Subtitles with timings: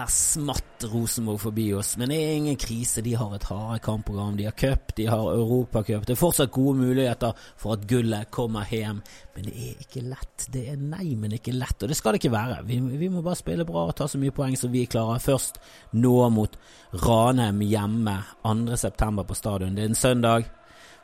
[0.00, 1.96] der smatt Rosenborg forbi oss.
[2.00, 3.02] Men det er ingen krise.
[3.04, 4.36] De har et harde kampprogram.
[4.38, 6.06] De har cup, de har europacup.
[6.06, 9.02] Det er fortsatt gode muligheter for at gullet kommer hjem.
[9.36, 10.46] Men det er ikke lett.
[10.52, 11.82] Det er nei, men ikke lett.
[11.82, 12.62] Og det skal det ikke være.
[12.68, 15.22] Vi, vi må bare spille bra og ta så mye poeng som vi klarer.
[15.22, 15.60] Først
[15.92, 16.56] nå mot
[17.04, 19.26] Ranheim hjemme 2.9.
[19.26, 19.76] på stadion.
[19.76, 20.48] Det er en søndag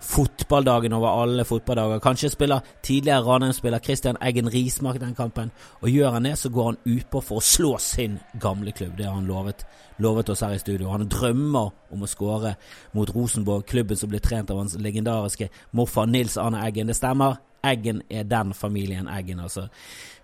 [0.01, 2.01] fotballdagen over alle fotballdager.
[2.05, 5.51] Kanskje spiller tidligere Ranheim-spiller Christian Eggen Rismark den kampen.
[5.81, 8.97] Og gjør han det, så går han utpå for å slå sin gamle klubb.
[8.99, 9.67] Det har han lovet,
[9.99, 10.91] lovet oss her i studio.
[10.93, 12.57] Han drømmer om å skåre
[12.93, 16.87] mot Rosenborg, klubben som blir trent av hans legendariske morfar Nils Arne Eggen.
[16.87, 17.41] Det stemmer.
[17.67, 19.69] Eggen er den familien Eggen, altså.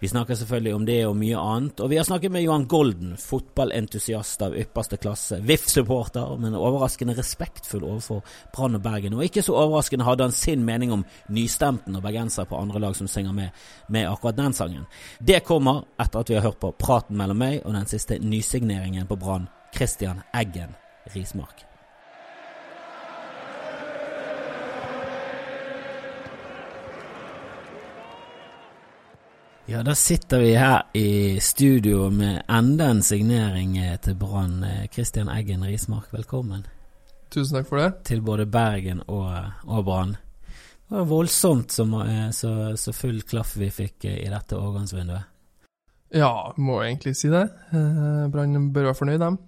[0.02, 1.80] Vi snakker selvfølgelig om det og mye annet.
[1.80, 5.38] Og vi har snakket med Johan Golden, fotballentusiast av ypperste klasse.
[5.46, 8.22] VIF-supporter, men overraskende respektfull overfor
[8.54, 9.14] Brann og Bergen.
[9.14, 12.98] Og ikke så overraskende hadde han sin mening om nystemten og bergensere på andre lag
[12.98, 14.86] som synger med, med akkurat den sangen.
[15.18, 19.06] Det kommer etter at vi har hørt på praten mellom meg og den siste nysigneringen
[19.06, 20.74] på Brann, Christian Eggen
[21.14, 21.71] Rismark.
[29.66, 34.64] Ja, da sitter vi her i studio med enda en signering eh, til Brann.
[34.90, 36.64] Kristian eh, Eggen Rismark, velkommen.
[37.30, 37.90] Tusen takk for det.
[38.10, 39.30] Til både Bergen og,
[39.62, 40.16] og Brann.
[40.88, 45.30] Det var voldsomt så, eh, så, så, full klaff vi fikk i dette overgangsvinduet.
[46.18, 47.46] Ja, må jeg egentlig si det.
[47.70, 49.38] Brann bør være fornøyd, dem.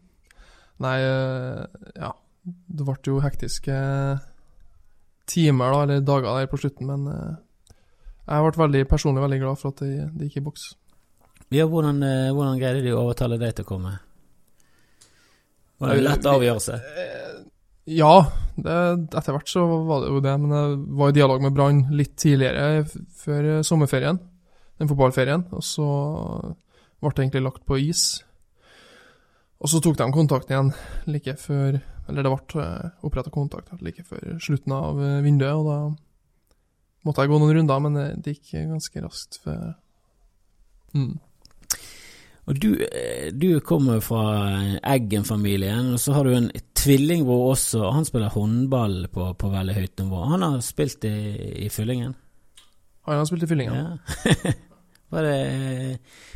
[0.85, 0.95] Nei,
[1.99, 2.15] ja.
[2.45, 3.75] Det ble jo hektiske
[5.27, 7.37] timer, da, eller dager der på slutten, men
[8.25, 10.65] jeg ble veldig, personlig veldig glad for at det, det gikk i boks.
[11.53, 13.93] Ja, hvordan, eh, hvordan, greide de å overtale deg til å komme?
[15.79, 16.79] Var det en lett avgjørelse?
[16.81, 17.35] Eh,
[17.95, 18.15] ja,
[18.57, 18.77] det,
[19.13, 20.35] etter hvert så var det jo det.
[20.41, 22.87] Men jeg var i dialog med Brann litt tidligere,
[23.21, 24.23] før sommerferien,
[24.81, 25.45] den fotballferien.
[25.53, 25.89] Og så
[27.05, 28.07] ble det egentlig lagt på is.
[29.61, 30.73] Og så tok de kontakt igjen
[31.09, 35.77] like før Eller det ble eh, oppretta kontakt like før slutten av vinduet, og da
[37.05, 39.39] måtte jeg gå noen runder, men det gikk ganske raskt.
[39.45, 39.75] For,
[40.97, 41.15] mm.
[42.45, 44.25] Og du, eh, du kommer fra
[44.85, 47.87] Eggen-familien, og så har du en tvillingbror også.
[47.95, 50.21] Han spiller håndball på, på veldig høyt nivå.
[50.35, 51.17] Han har spilt i,
[51.65, 52.13] i Fyllingen?
[53.09, 53.75] Han har spilt i Fyllingen.
[53.75, 54.53] Ja.
[55.15, 55.35] Var det,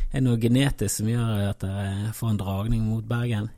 [0.09, 3.49] er det noe genetisk som gjør at dere får en dragning mot Bergen?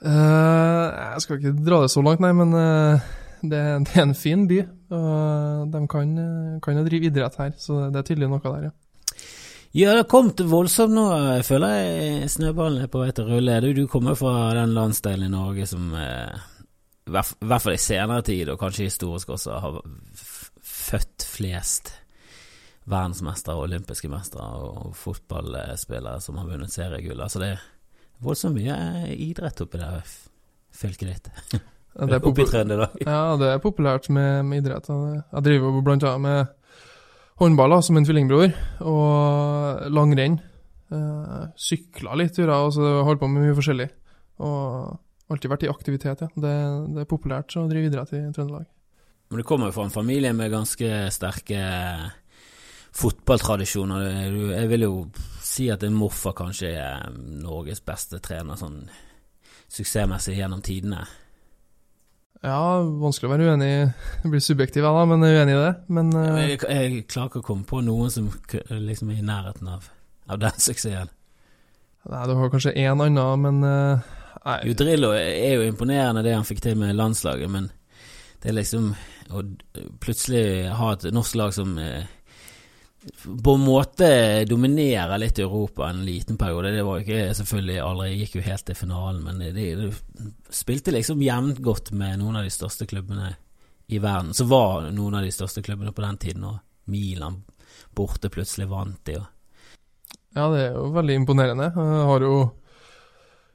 [0.00, 3.08] Uh, jeg skal ikke dra det så langt, nei, men uh,
[3.42, 4.60] det, det, er en fin by.
[4.96, 6.14] Og de kan,
[6.62, 8.76] kan jo drive idrett her, så det er tydelig noe der, ja.
[9.70, 11.04] Ja, det har kommet voldsomt nå,
[11.36, 13.60] jeg føler jeg snøballen er på vei til å rulle.
[13.62, 16.40] Du, kommer fra den landsdelen i Norge som eh,
[17.06, 19.78] i hvert fall i senere tid, og kanskje historisk også, har
[20.66, 21.92] født flest
[22.90, 27.22] verdensmestere, olympiske mestere og fotballspillere som har vunnet seriegull.
[27.22, 27.64] Altså det er
[28.24, 28.76] voldsomt mye
[29.14, 29.90] idrett oppi det
[30.80, 31.30] fylket ditt.
[32.00, 32.96] Det i Trøndelag.
[33.06, 34.88] Ja, det er populært med, med idrett.
[34.88, 36.46] Jeg driver annet med
[37.40, 38.54] håndball som en tvillingbror,
[38.88, 40.40] og langrenn.
[40.90, 43.86] Uh, sykla litt turer, og så holdt på med mye forskjellig.
[44.42, 44.96] Og
[45.30, 46.30] alltid vært i aktivitet, ja.
[46.34, 46.54] Det,
[46.96, 48.66] det er populært å drive idrett i Trøndelag.
[49.30, 51.60] Men du kommer jo fra en familie med ganske sterke
[52.98, 54.08] fotballtradisjoner.
[54.56, 54.94] Jeg vil jo
[55.46, 58.82] si at din morfar kanskje er Norges beste trener sånn
[59.70, 61.04] suksessmessig gjennom tidene.
[62.40, 63.72] Ja, vanskelig å være uenig
[64.22, 65.72] Det blir subjektiv, da, men jeg uenig i det.
[65.92, 66.38] Men uh...
[66.40, 68.30] jeg, jeg, klarer ikke å komme på noen som
[68.70, 69.90] liksom er i nærheten av,
[70.30, 71.12] av den suksessen.
[72.08, 74.08] Nei, du har kanskje én annen, men uh,
[74.46, 74.56] nei.
[74.70, 77.68] Jo, Drillo er jo imponerende det han fikk til med landslaget, men
[78.40, 78.94] det er liksom
[79.36, 79.44] å
[80.00, 82.08] plutselig ha et norsk lag som uh,
[83.44, 86.72] på en måte dominerer litt Europa en liten periode.
[86.74, 89.90] Det var ikke selvfølgelig aldri Gikk jo helt til finalen, men de, de
[90.52, 93.32] spilte liksom jevnt godt med noen av de største klubbene
[93.88, 94.34] i verden.
[94.36, 96.60] Så var noen av de største klubbene på den tiden, og
[96.92, 97.40] Milan
[97.96, 99.16] borte plutselig vant de.
[100.36, 101.70] Ja, det er jo veldig imponerende.
[101.74, 102.34] Jeg har jo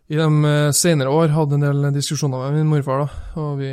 [0.06, 3.72] i de eh, senere år hatt en del diskusjoner med min morfar, da, og vi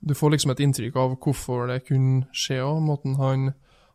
[0.00, 3.50] Du får liksom et inntrykk av hvorfor det kunne skje òg, måten han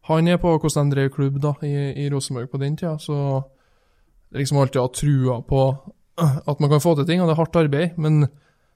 [0.08, 1.74] han er på hvordan de drev klubb da, i,
[2.06, 2.98] i Rosenborg på den tida.
[3.02, 3.18] Så
[4.36, 5.62] liksom alltid ha trua på
[6.16, 7.98] at man kan få til ting, og det er hardt arbeid.
[7.98, 8.28] Men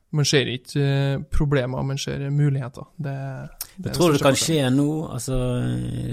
[0.10, 2.88] man ser ikke eh, problemer, man ser muligheter.
[2.98, 3.16] Det,
[3.78, 4.90] det tror det kan skje nå?
[5.14, 5.38] Altså,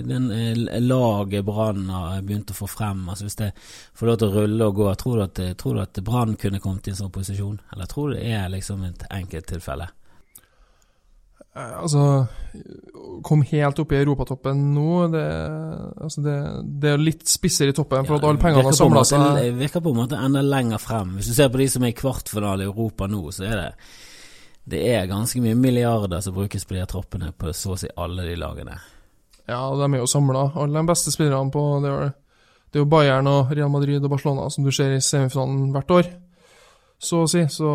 [0.04, 3.52] den eh, laget Brann har begynt å få frem, altså hvis det
[3.96, 6.90] får lov til å rulle og gå, tror du at, tror at Brann kunne kommet
[6.90, 7.56] i en sånn posisjon?
[7.72, 9.88] Eller tror du det er liksom et enkelttilfelle?
[11.56, 12.26] Eh, Altså,
[13.24, 15.24] kom helt opp i europatoppen nå, det,
[16.04, 16.34] altså det,
[16.80, 19.24] det er litt spissere i toppen, for at alle pengene har samla seg.
[19.40, 21.16] Det virker på en måte enda lenger frem.
[21.18, 23.70] Hvis du ser på de som er i kvartfinale i Europa nå, så er det
[24.66, 27.86] det er ganske mye milliarder som brukes på de her troppene på så å si
[28.02, 28.74] alle de lagene.
[29.46, 30.48] Ja, de er jo samla.
[30.58, 32.08] Alle de beste spillerne på det er,
[32.74, 35.94] det er jo Bayern og Real Madrid og Barcelona som du ser i semifinalen hvert
[35.94, 36.10] år,
[36.98, 37.42] så å si.
[37.52, 37.68] Så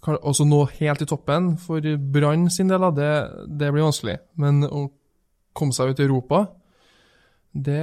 [0.00, 3.12] også nå helt i toppen for Brann sin del, av det,
[3.46, 4.16] det blir vanskelig.
[4.40, 4.86] Men å
[5.56, 6.44] komme seg ut i Europa,
[7.52, 7.82] det,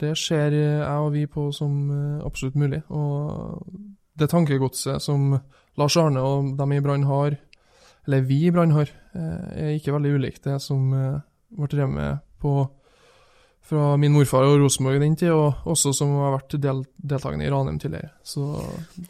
[0.00, 2.82] det ser jeg og vi på som eh, absolutt mulig.
[2.94, 3.66] Og
[4.16, 5.34] det tankegodset som
[5.76, 7.36] Lars Arne og de i Brann har,
[8.06, 11.18] eller vi i Brann har, eh, er ikke veldig ulikt det som eh,
[11.56, 12.60] ble drevet med på
[13.66, 17.50] fra min morfar og Rosenborg den tid, og også som har vært del, deltakende i
[17.50, 18.12] Ranheim tidligere.
[18.22, 18.44] Så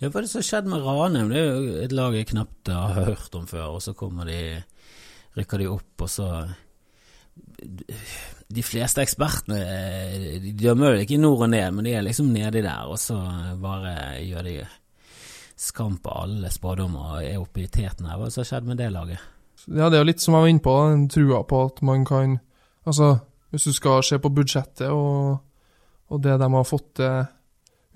[0.01, 1.29] Ja, hva er det som har skjedd med Ranheim?
[1.33, 4.41] Det er jo et lag jeg knapt har hørt om før, og så kommer de
[5.37, 6.31] rykker de opp, og så
[8.47, 9.59] De fleste ekspertene
[10.41, 13.17] de dømmer jo ikke nord og ned, men de er liksom nedi der, og så
[13.61, 14.57] bare gjør de
[15.57, 18.17] skam på alle spådommer og er oppe i teten her.
[18.17, 19.33] Hva er det som har skjedd med det laget?
[19.67, 22.05] ja, det er jo litt som jeg var inne på, den trua på at man
[22.07, 22.39] kan
[22.87, 23.17] Altså,
[23.51, 25.39] hvis du skal se på budsjettet og,
[26.11, 27.25] og det de har fått til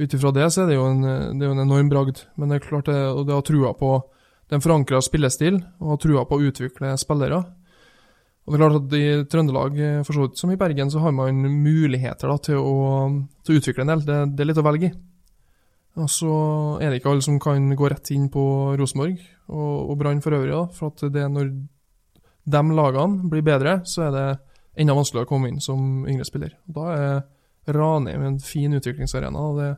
[0.00, 1.02] ut ifra det, så er det jo en,
[1.36, 2.22] det er en enorm bragd.
[2.40, 3.92] Men det er klart det, og det har trua på
[4.50, 7.40] den forankra spillestil, og har trua på å utvikle spillere.
[8.46, 9.76] Og det er klart at i Trøndelag,
[10.06, 13.10] for så vidt som i Bergen, så har man muligheter da, til, å,
[13.44, 14.04] til å utvikle en del.
[14.08, 14.94] Det, det er litt å velge i.
[16.00, 16.34] Og så
[16.80, 18.42] er det ikke alle som kan gå rett inn på
[18.78, 19.18] Rosenborg
[19.50, 21.50] og, og Brann for øvrig, da, for at det er når
[22.50, 24.28] de lagene blir bedre, så er det
[24.80, 26.54] enda vanskeligere å komme inn som yngre spiller.
[26.68, 29.70] Og Da er Ranheim en fin utviklingsarena, og det,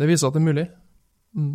[0.00, 0.66] det viser at det er mulig.
[1.34, 1.52] Mm.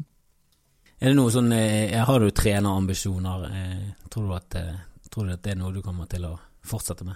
[0.99, 3.45] Er det noe sånn jeg Har du trenerambisjoner?
[3.55, 4.75] Eh, tror, du at, eh,
[5.09, 6.33] tror du at det er noe du kommer til å
[6.67, 7.15] fortsette med?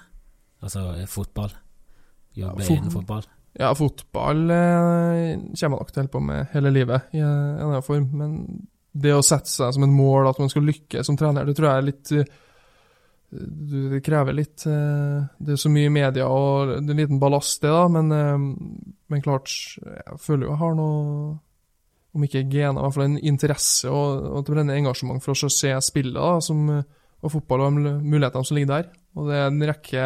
[0.64, 1.52] Altså eh, fotball?
[2.40, 3.26] Jobbe Ja, fot- innen fotball?
[3.60, 7.28] Ja, fotball eh, kommer jeg nok til å holde på med hele livet, i en
[7.28, 8.08] eller annen form.
[8.18, 8.32] Men
[8.94, 11.68] det å sette seg som et mål at man skal lykkes som trener, det tror
[11.70, 12.32] jeg er litt eh,
[13.34, 17.20] du- Det krever litt eh, Det er så mye media, og det er en liten
[17.20, 17.88] ballast, det, da.
[17.88, 18.38] Men, eh,
[19.10, 19.50] men klart,
[19.84, 21.40] jeg føler jo jeg har noe
[22.16, 25.50] Om ikke gener, i hvert fall en interesse og, og et brennende engasjement for å
[25.50, 28.92] se spillet da, som, og fotball og mulighetene som ligger der.
[29.18, 30.04] Og det er en rekke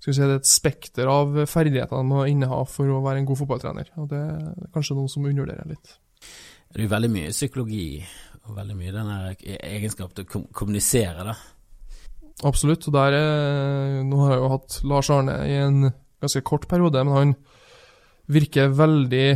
[0.00, 3.22] skal vi si, det er et spekter av ferdigheter man må inneha for å være
[3.22, 3.92] en god fotballtrener.
[4.02, 5.94] Og det er kanskje noen som undervurderer litt.
[6.74, 7.86] Det er jo veldig mye psykologi
[8.48, 9.12] og veldig mye den
[9.54, 11.36] egenskapen til å kommunisere, da.
[12.42, 12.88] Absolutt.
[12.88, 15.90] Og der er, nå har jeg jo hatt Lars Arne i en
[16.24, 17.34] ganske kort periode, men han
[18.26, 19.26] virker veldig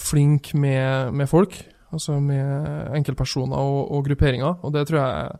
[0.00, 1.54] flink med, med folk.
[1.92, 4.58] Altså med enkeltpersoner og, og grupperinger.
[4.64, 5.30] Og det tror jeg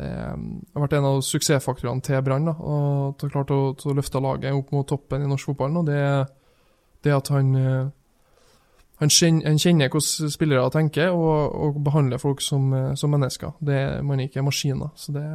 [0.00, 2.48] eh, har vært en av suksessfaktorene til Brann.
[2.48, 5.78] Og Og har klart å, å løfte laget opp mot toppen i norsk fotball.
[5.82, 6.02] Og det,
[7.04, 7.86] det at han eh,
[8.98, 13.54] han kjenner, kjenner hvordan spillere tenker, og, og behandler folk som, eh, som mennesker.
[13.62, 14.90] Det man ikke er maskiner.
[14.98, 15.26] Så det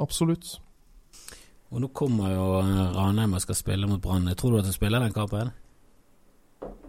[0.00, 0.56] absolutt.
[1.68, 4.28] Og nå kommer jo eh, Ranheim og skal spille mot Brann.
[4.36, 5.52] Tror du at de spiller den kampen?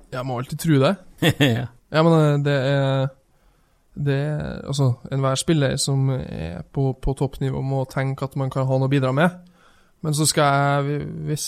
[0.10, 0.96] Jeg må alltid tro det.
[1.58, 1.68] ja.
[1.90, 3.08] Ja, men eh, det er
[4.00, 8.68] det er, altså, Enhver spiller som er på, på toppnivå, må tenke at man kan
[8.70, 9.34] ha noe å bidra med.
[10.06, 10.54] Men så skal
[10.88, 11.48] jeg, hvis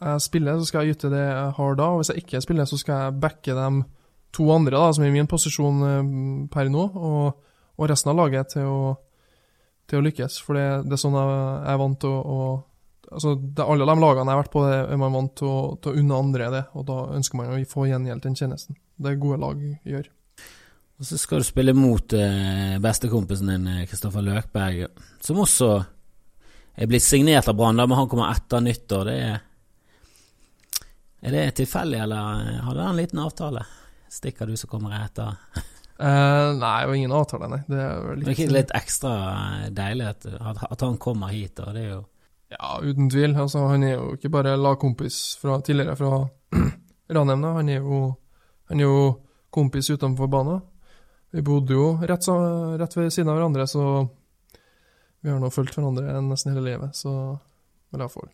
[0.00, 1.90] jeg spiller, så skal jeg yte det jeg har da.
[1.92, 3.68] Og hvis jeg ikke spiller, så skal jeg backe de
[4.32, 6.12] to andre da, som er i min posisjon eh,
[6.52, 8.94] per nå, og, og resten av laget til å,
[9.92, 10.40] til å lykkes.
[10.46, 13.96] For det, det er sånn jeg er vant til å, å altså, det, Alle de
[14.00, 16.50] lagene jeg har vært på, det er man vant til å, til å unne andre
[16.56, 18.78] det, og da ønsker man å få gjengjeldt den tjenesten.
[19.02, 20.10] Det gode lag gjør.
[21.02, 24.84] Og så skal du spille mot eh, bestekompisen din, eh, Kristoffer Løkberg,
[25.24, 25.70] som også
[26.72, 29.10] er blitt signert av Brann, men han kommer etter nyttår.
[29.10, 29.40] Det er
[31.22, 33.60] Er det tilfeldig, eller har hadde han en liten avtale?
[34.10, 35.36] Stikker du som kommer etter?
[35.98, 37.60] Eh, nei, var ingen avtale, nei.
[37.68, 39.12] Det er litt, Det er litt ekstra
[39.70, 42.00] deilig at, at, han kommer hit, og det er jo
[42.52, 43.36] Ja, uten tvil.
[43.36, 46.26] Altså, han er jo ikke bare lagkompis fra, tidligere fra
[47.16, 47.44] Ranheim.
[47.44, 47.70] Han
[48.72, 49.20] han er jo
[49.50, 50.60] kompis utenfor banen.
[51.32, 52.28] Vi bodde jo rett,
[52.80, 54.08] rett ved siden av hverandre, så
[55.20, 56.96] vi har nå fulgt hverandre nesten hele livet.
[56.96, 57.12] Så
[57.92, 58.28] Eller iallfall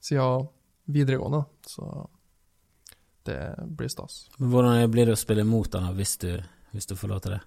[0.00, 0.48] siden
[0.90, 1.44] videregående.
[1.66, 2.08] Så
[3.26, 4.30] det blir stas.
[4.38, 6.30] Men Hvordan blir det å spille mot han hvis du,
[6.74, 7.40] hvis du får lov til det?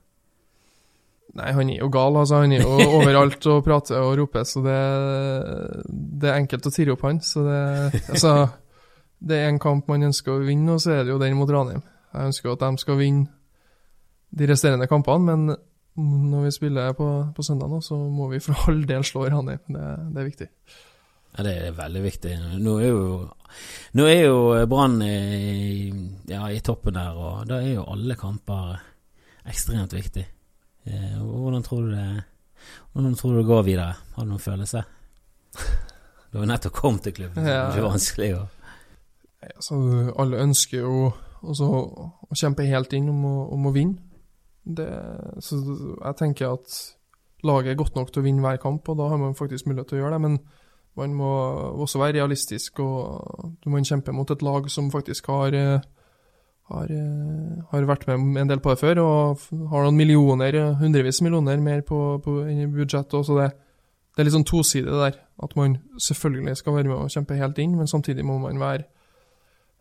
[1.34, 2.42] Nei, han er jo gal, altså.
[2.44, 4.80] Han er jo overalt og prater og roper, så det,
[6.22, 7.22] det er enkelt å tirre opp han.
[7.26, 7.62] Så det
[8.04, 8.34] Altså,
[9.24, 11.50] det er en kamp man ønsker å vinne, og så er det jo den mot
[11.50, 11.82] Ranheim.
[12.14, 13.32] Jeg ønsker at de skal vinne
[14.34, 15.56] de resterende kampene, men
[16.30, 19.62] når vi spiller på, på søndag nå, så må vi for all del slå Ranheim.
[19.70, 20.50] Det, det er viktig.
[21.34, 22.34] Ja, det er veldig viktig.
[22.62, 23.06] Nå er jo,
[23.98, 24.40] nå er jo
[24.70, 25.90] Brann i,
[26.30, 28.76] ja, i toppen der, og da er jo alle kamper
[29.50, 30.26] ekstremt viktig.
[30.86, 32.24] Eh, hvordan tror du det
[32.94, 33.94] Hvordan tror du det går videre?
[34.16, 34.84] Har du noen følelse?
[36.34, 38.40] Du har nettopp kommet til klubben, det er ikke vanskelig å
[39.52, 39.76] altså,
[40.18, 41.12] Alle ønsker jo
[41.44, 44.00] også å kjempe helt inn om å, om å vinne.
[44.64, 44.88] Det,
[45.44, 46.78] så jeg tenker at
[47.44, 49.92] laget er godt nok til å vinne hver kamp, og da har man faktisk mulighet
[49.92, 50.22] til å gjøre det.
[50.24, 50.40] Men
[51.00, 51.32] man må
[51.84, 55.58] også være realistisk, og du må kjempe mot et lag som faktisk har,
[56.72, 56.88] har,
[57.72, 61.84] har vært med en del på det før, og har noen millioner, hundrevis millioner mer
[61.88, 62.38] på, på
[62.74, 63.14] budsjett.
[63.20, 63.50] Også det,
[64.14, 67.60] det er litt sånn tosidig der, at man selvfølgelig skal være med og kjempe helt
[67.60, 68.86] inn, men samtidig må man være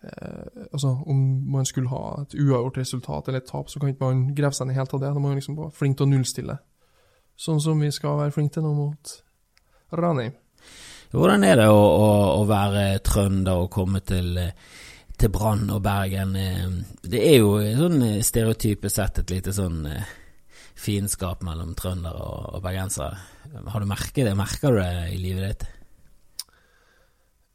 [0.02, 1.18] eh, altså Om
[1.54, 4.68] man skulle ha et uavgjort resultat eller et tap, så kan ikke man grave seg
[4.68, 5.14] ned helt av det.
[5.14, 6.56] Da må man liksom være flink til å nullstille,
[7.36, 9.18] sånn som vi skal være flinke til nå mot
[9.92, 10.34] Ranheim.
[11.12, 12.08] Hvordan er det å, å,
[12.40, 14.32] å være trønder og komme til,
[15.22, 16.34] til Brann og Bergen?
[17.06, 20.08] Det er jo sånn stereotype sett et lite sånn eh,
[20.78, 23.20] fiendskap mellom trøndere og, og bergensere.
[23.70, 24.34] Har du merket det?
[24.38, 25.64] Merker du det i livet ditt?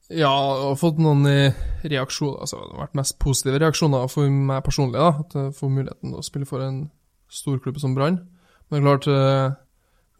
[0.07, 4.31] Ja, jeg har fått noen eh, reaksjoner altså Det har vært mest positive reaksjoner for
[4.31, 5.01] meg personlig.
[5.01, 6.81] da, At jeg får muligheten til å spille for en
[7.27, 8.21] storklubb som Brann.
[8.69, 9.47] Men det er klart, eh,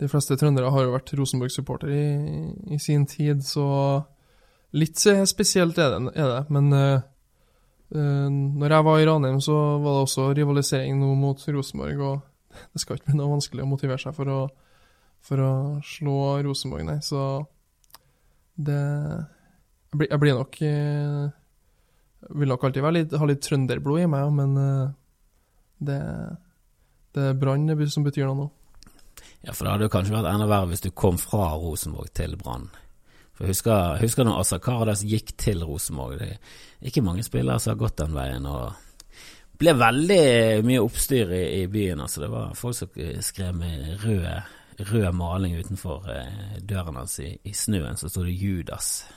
[0.03, 2.07] de fleste trøndere har jo vært Rosenborg-supporter i,
[2.75, 3.67] i, sin tid, så
[4.75, 6.17] litt spesielt er det.
[6.19, 6.41] Er det.
[6.51, 6.75] Men
[7.95, 12.17] når jeg var i Ranheim, så var det også rivalisering nå mot Rosenborg, og
[12.73, 14.39] det skal ikke bli noe vanskelig å motivere seg for å,
[15.23, 15.51] for å
[15.87, 16.17] slå
[16.47, 16.99] Rosenborg, nei.
[17.05, 17.21] Så
[18.57, 18.77] det
[19.87, 21.27] Jeg blir, jeg blir nok uh,
[22.41, 24.89] Vil nok alltid litt, ha litt trønderblod i meg, men uh,
[25.77, 25.99] det,
[27.13, 28.47] det er Brann som betyr noe nå.
[29.45, 32.33] Ja, for det hadde jo kanskje vært enda verre hvis du kom fra Rosenborg til
[32.41, 32.67] Brann.
[33.37, 36.17] For jeg husker, husker når Asa Karadas gikk til Rosenborg.
[36.17, 38.49] Det er ikke mange spillere som har gått den veien.
[38.49, 38.73] og
[39.57, 40.23] ble veldig
[40.65, 42.01] mye oppstyr i, i byen.
[42.01, 42.89] altså Det var folk som
[43.25, 44.25] skrev med rød,
[44.91, 49.07] rød maling utenfor eh, døren hans i, i, snøen, så sto det 'Judas'.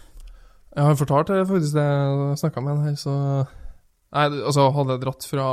[0.76, 3.44] Jeg har fortalt det faktisk det jeg snakka med en her, så
[4.10, 5.46] Nei, altså, hadde jeg dratt fra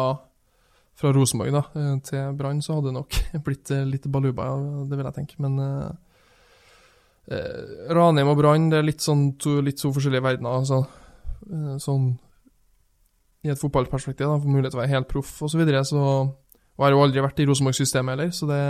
[0.97, 4.47] fra Rosenborg da, eh, til Brann, så hadde det nok blitt eh, litt baluba,
[4.89, 5.35] det vil jeg tenke.
[5.37, 5.59] Men
[7.31, 10.61] eh, eh Ranheim og Brann det er litt sånn to, litt så forskjellige verdener.
[10.61, 10.83] Altså,
[11.79, 12.11] sånn
[13.45, 15.53] i et fotballperspektiv, da, for mulighet til å være helt proff osv.
[15.53, 15.99] Så, videre, så
[16.77, 18.61] og jeg har jo aldri vært i Rosenborg-systemet heller, så det,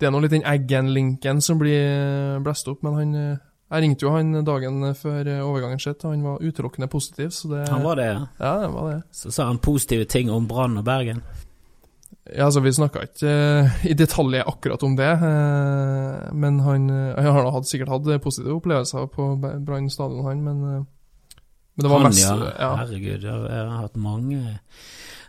[0.00, 2.82] det er nå litt den Eggen-linken som blir blæst opp.
[2.84, 3.14] Men han
[3.66, 7.32] jeg ringte jo han dagen før overgangen skjedde, og han var utelukkende positiv.
[7.50, 8.20] Det, han var det, ja?
[8.38, 9.00] Ja, det var det.
[9.10, 11.24] Så sa han positive ting om Brann og Bergen?
[12.34, 17.14] Ja, altså Vi snakka ikke uh, i detalj akkurat om det, uh, men han, uh,
[17.20, 22.02] han har hatt, sikkert hatt positive opplevelser på Brann stadion, han, men, men det var
[22.02, 22.36] han, mest ja.
[22.58, 22.72] ja.
[22.82, 24.56] Herregud, jeg har hatt mange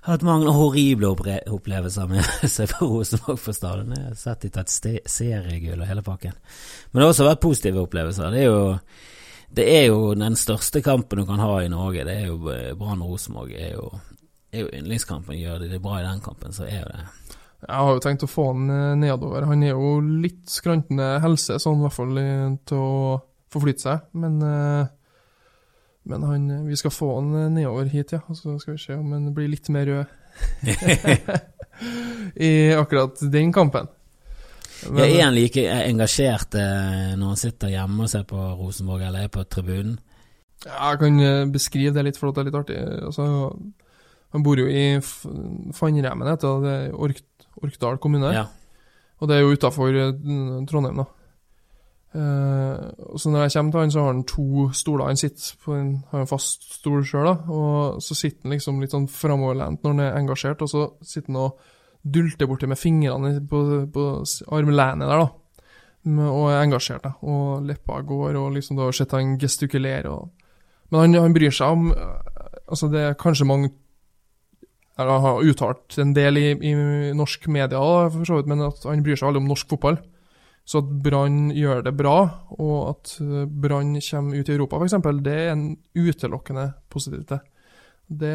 [0.08, 1.12] hatt mange horrible
[1.52, 3.96] opplevelser med å se på Rosenborg på stadion.
[3.96, 6.36] Jeg har sett de tatt seriegull og hele pakken.
[6.92, 8.32] Men det har også vært positive opplevelser.
[8.34, 8.62] Det er jo,
[9.60, 12.06] det er jo den største kampen du kan ha i Norge.
[12.08, 13.52] Det er jo eh, Brann-Rosenborg.
[13.52, 13.92] er jo,
[14.58, 15.38] er jo yndlingskampen.
[15.40, 17.08] Gjør de det bra i den kampen, så er jo det
[17.58, 19.48] jeg har jo tenkt å få han eh, nedover.
[19.50, 22.20] Han er jo litt skrantende helse, sånn i hvert fall
[22.70, 22.92] til å
[23.50, 24.04] forflytte seg.
[24.22, 24.92] Men uh,
[26.08, 28.22] men han, vi skal få han nedover hit, ja.
[28.34, 30.06] Så skal vi se om han blir litt mer rød
[32.48, 33.90] i akkurat den kampen.
[34.88, 39.08] Men, ja, er han like engasjert eh, når han sitter hjemme og ser på Rosenborg,
[39.08, 39.98] eller er på tribunen?
[40.66, 42.78] Ja, jeg kan eh, beskrive det litt, for det er litt artig.
[43.10, 43.26] Altså,
[44.36, 47.24] han bor jo i Fannremmen, heter det, Ork
[47.64, 48.32] Orkdal kommune.
[48.34, 48.46] Ja.
[49.18, 50.12] Og det er jo utafor eh,
[50.70, 51.08] Trondheim, da.
[52.18, 55.06] Uh, så når jeg kommer til han, så har han to stoler.
[55.06, 58.94] Han sitter på en, har en fast stol sjøl, og så sitter han liksom litt
[58.96, 61.60] sånn framoverlent når han er engasjert, og så sitter han og
[62.08, 63.62] dulter borti med fingrene på,
[63.94, 64.06] på
[64.56, 65.28] armlenet der, da.
[66.08, 67.14] Og er engasjert, da.
[67.28, 70.30] Og leppa går, og liksom da har sett han gestikulere og
[70.90, 73.70] Men han, han, bryr seg om Altså, det er kanskje mange
[74.98, 76.74] eller har uttalt en del i, i
[77.18, 77.82] norsk media,
[78.14, 80.00] for så vidt, men at han bryr seg veldig om norsk fotball.
[80.68, 82.16] Så at Brann gjør det bra,
[82.58, 87.32] og at eh, Brann kommer ut i Europa f.eks., det er en utelukkende positivt.
[88.08, 88.34] Det,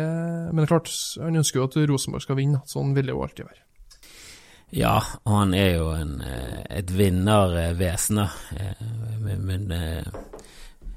[0.49, 2.62] men det er klart, han ønsker jo at Rosenborg skal vinne.
[2.69, 3.66] Sånn vil det jo alltid være.
[4.73, 4.95] Ja,
[5.28, 8.31] han er jo en, eh, et vinnervesen, da.
[9.21, 9.69] Men, men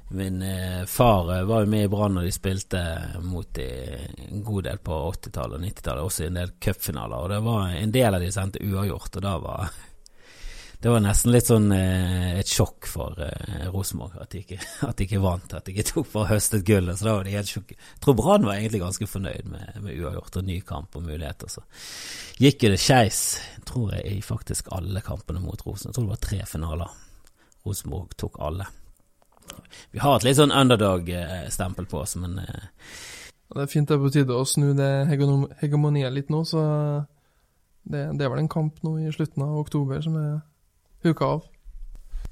[0.08, 2.80] Min eh, far eh, var jo med i Brann når de spilte
[3.26, 3.66] mot de
[4.28, 7.24] en god del på 80-tallet og 90-tallet, også i en del cupfinaler.
[7.24, 9.66] Og det var en del av de sendte uavgjort, og da var
[10.86, 14.38] det var nesten litt sånn eh, et sjokk for eh, Rosenborg at
[14.86, 16.94] at de ikke vant, at de ikke tok for høstet gullet.
[16.94, 17.74] Så da var de helt sjokk.
[17.74, 21.50] Jeg tror Brann var egentlig ganske fornøyd med, med uavgjort og ny kamp og muligheter.
[21.50, 21.66] Så
[22.38, 23.22] gikk jo det skeis,
[23.66, 25.90] tror jeg, i faktisk alle kampene mot Rosenborg.
[25.90, 26.98] Jeg tror det var tre finaler.
[27.66, 28.70] Rosenborg tok alle.
[29.92, 32.70] Vi har et litt sånn underdog-stempel på oss, men eh,
[33.54, 36.62] Det er fint det er på tide å snu det hegemoniet litt nå, så
[37.86, 40.32] det, det er vel en kamp nå i slutten av oktober som er
[41.06, 41.44] huka av.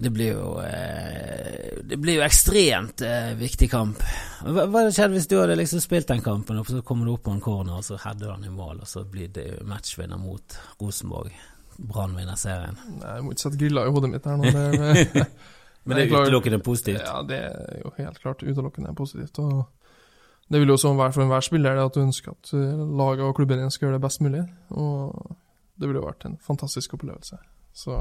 [0.02, 4.02] det blir jo eh, Det blir jo ekstremt eh, viktig kamp.
[4.42, 7.25] Hva hadde skjedd hvis du hadde liksom spilt den kampen, og så kommer du opp
[7.28, 10.59] på en corner, og så header han i mål, og så blir det matchvinner mot
[10.83, 11.30] Rosenborg?
[11.78, 12.76] Brann vinner serien.
[13.02, 14.50] Jeg må ikke sette griller i hodet mitt her nå.
[14.54, 15.25] Det,
[15.84, 17.02] Men det er utelukkende positivt.
[17.04, 19.38] Ja, det er jo helt klart utelukkende positivt.
[19.38, 19.64] Og
[20.48, 23.24] det vil jo sånn være for enhver spiller det at du ønsker at eh, laget
[23.26, 24.44] og klubben din skal gjøre det best mulig.
[24.72, 25.34] Og
[25.76, 27.40] det ville jo vært en fantastisk opplevelse.
[27.74, 27.98] Så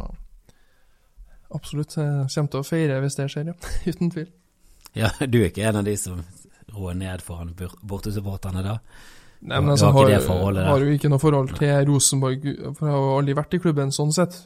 [1.53, 1.97] absolutt.
[1.97, 3.73] Jeg kommer til å feire hvis det skjer, ja.
[3.91, 4.31] Uten tvil.
[4.93, 6.21] Ja, du er ikke en av de som
[6.73, 8.77] roer ned foran bortesupporterne da?
[9.43, 12.45] Nei, men altså, har har, har jo ikke noe forhold til Rosenborg,
[12.77, 14.37] for jeg har jo aldri vært i klubben sånn sett.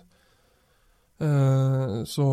[1.22, 2.26] Uh, så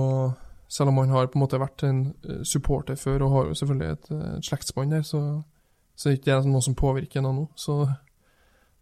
[0.75, 3.59] selv om han har på en måte vært en eh, supporter før, og har jo
[3.61, 5.21] selvfølgelig et, eh, et slektsbånd der, så,
[5.95, 7.45] så er ikke det noe som påvirker noe nå.
[7.55, 7.85] Så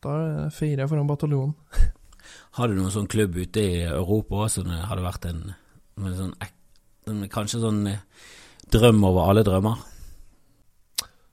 [0.03, 0.15] da
[0.55, 1.53] feirer jeg foran bataljonen.
[2.57, 5.43] Har du noen sånn klubb ute i Europa som hadde vært en,
[6.01, 6.33] en sånn,
[7.11, 8.05] en kanskje sånn eh,
[8.73, 9.89] drøm over alle drømmer?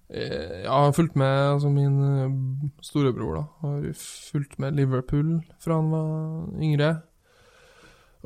[0.09, 6.63] Jeg har fulgt med, altså min storebror da, har fulgt med Liverpool fra han var
[6.65, 6.89] yngre.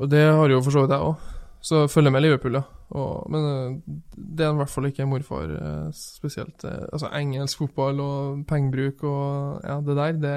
[0.00, 1.33] Og det har jo for så vidt jeg òg.
[1.64, 2.62] Så følger med Liverpool, ja.
[2.94, 3.76] Og, men eh,
[4.14, 6.64] det er i hvert fall ikke morfar eh, spesielt.
[6.68, 10.34] eh, Altså engelsk fotball og pengebruk og ja, det der, det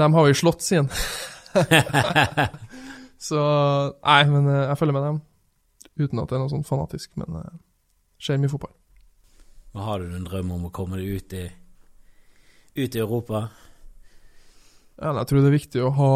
[0.00, 0.90] Dem har vi slått, sier han.
[3.20, 3.36] Så
[4.00, 5.18] nei, men jeg følger med dem.
[6.00, 7.42] Uten at det er noe sånn fanatisk, men
[8.16, 8.72] ser mye fotball.
[9.74, 11.44] Men har du en drøm om å komme deg ut i,
[12.80, 13.42] ut i Europa?
[14.96, 16.10] Ja, jeg tror det er viktig å ha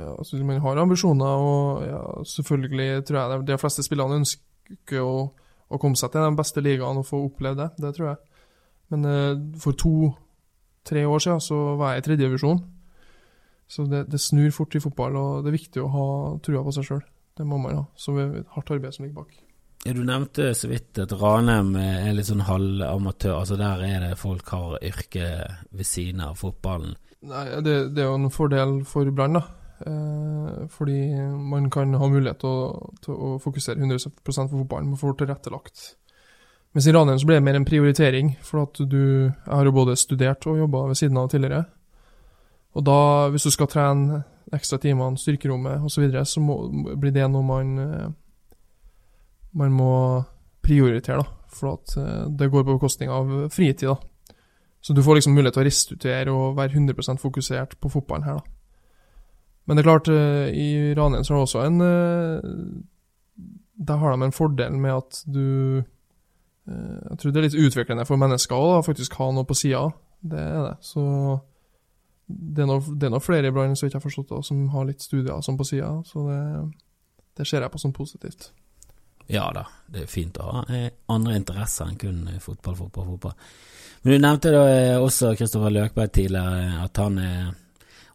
[0.00, 5.14] ja, altså Man har ambisjoner, og ja, selvfølgelig tror jeg de fleste spillerne ønsker å,
[5.68, 7.70] å komme seg til den beste ligaen og få oppleve det.
[7.80, 8.20] Det tror jeg.
[8.90, 12.64] Men eh, for to-tre år siden så var jeg i tredjedivisjon.
[13.70, 16.08] Så det, det snur fort i fotball, og det er viktig å ha
[16.42, 17.04] trua på seg sjøl.
[17.38, 17.84] Det må man ha.
[17.94, 19.36] Så vi har et hardt arbeid som ligger bak.
[19.86, 23.38] Ja, du nevnte så vidt at Ranheim er litt sånn halvamatør.
[23.38, 25.30] Altså Der er det folk har yrke
[25.70, 26.98] ved siden av fotballen.
[27.30, 29.44] Nei, det, det er jo en fordel for Brann, da.
[29.86, 34.92] Eh, fordi man kan ha mulighet til å, til å fokusere 100% på fotballen.
[34.92, 35.84] Man får tilrettelagt.
[36.74, 39.74] Mens i Ranheim så ble det mer en prioritering, for at du Jeg har jo
[39.74, 41.64] både studert og jobba ved siden av tidligere.
[42.74, 44.22] Og da, hvis du skal trene
[44.54, 46.40] ekstra timene, styrkerommet osv., så, videre, så
[46.96, 48.10] blir det noe man eh,
[49.52, 49.92] man må
[50.62, 51.36] prioritere, da.
[51.50, 53.96] For at eh, det går på bekostning av fritid, da.
[54.80, 58.38] Så du får liksom mulighet til å restituere og være 100% fokusert på fotballen her,
[58.38, 58.59] da.
[59.70, 62.40] Men det er klart, eh, i Ranheim så har det også en eh,
[63.86, 68.06] Der har de en fordel med at du eh, Jeg tror det er litt utviklende
[68.08, 69.84] for mennesker å faktisk ha noe på sida.
[70.26, 70.74] Det er det.
[70.82, 71.04] Så
[72.26, 75.06] det er noe flere i Brann så vidt jeg har forstått det, som har litt
[75.06, 75.92] studier som på sida.
[76.06, 76.42] Så det,
[77.38, 78.50] det ser jeg på som positivt.
[79.30, 83.38] Ja da, det er fint å ha andre interesser enn kun fotball, fotball, fotball.
[84.02, 84.62] Men du nevnte da
[84.98, 87.50] også Kristoffer Løkberg tidligere, at han er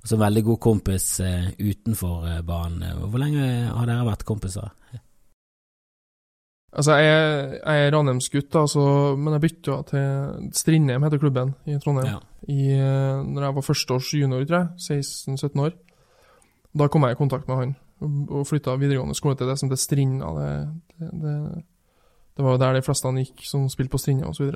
[0.05, 2.83] også en veldig god kompis eh, utenfor eh, banen.
[3.09, 4.69] Hvor lenge har dere vært kompiser?
[6.75, 8.57] Altså, jeg, jeg er Ranheims-gutt,
[9.17, 12.11] men jeg bytta til Strindheim, heter klubben, i Trondheim.
[12.11, 12.19] Ja.
[12.51, 15.01] I, eh, når jeg var førsteårs junior, tror jeg.
[15.39, 15.73] 16-17 år.
[16.75, 19.81] Da kom jeg i kontakt med han, og, flytta videregående skole til det som heter
[19.81, 20.33] Strinda.
[20.35, 20.51] Det,
[20.99, 21.35] det, det,
[22.35, 24.51] det var jo der de fleste han gikk, som spilte på Strinda osv.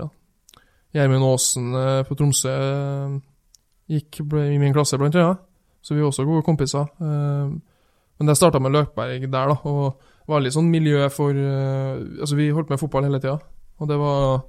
[0.94, 1.74] Gjermund Aasen
[2.06, 2.54] på Tromsø
[3.90, 5.42] gikk i min klasse, blant annet.
[5.82, 6.88] Så vi er også gode kompiser.
[7.02, 7.58] Eh,
[8.20, 9.56] Men det starta med Løkberg der, da.
[9.64, 13.40] og var litt sånn miljø for eh, Altså, vi holdt med fotball hele tida.
[13.80, 14.44] Og det var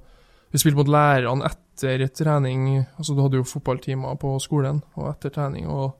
[0.51, 2.85] Vi spilte mot lærerne etter trening.
[2.99, 5.67] Altså, du hadde jo fotballtimer på skolen, og etter trening.
[5.67, 5.97] og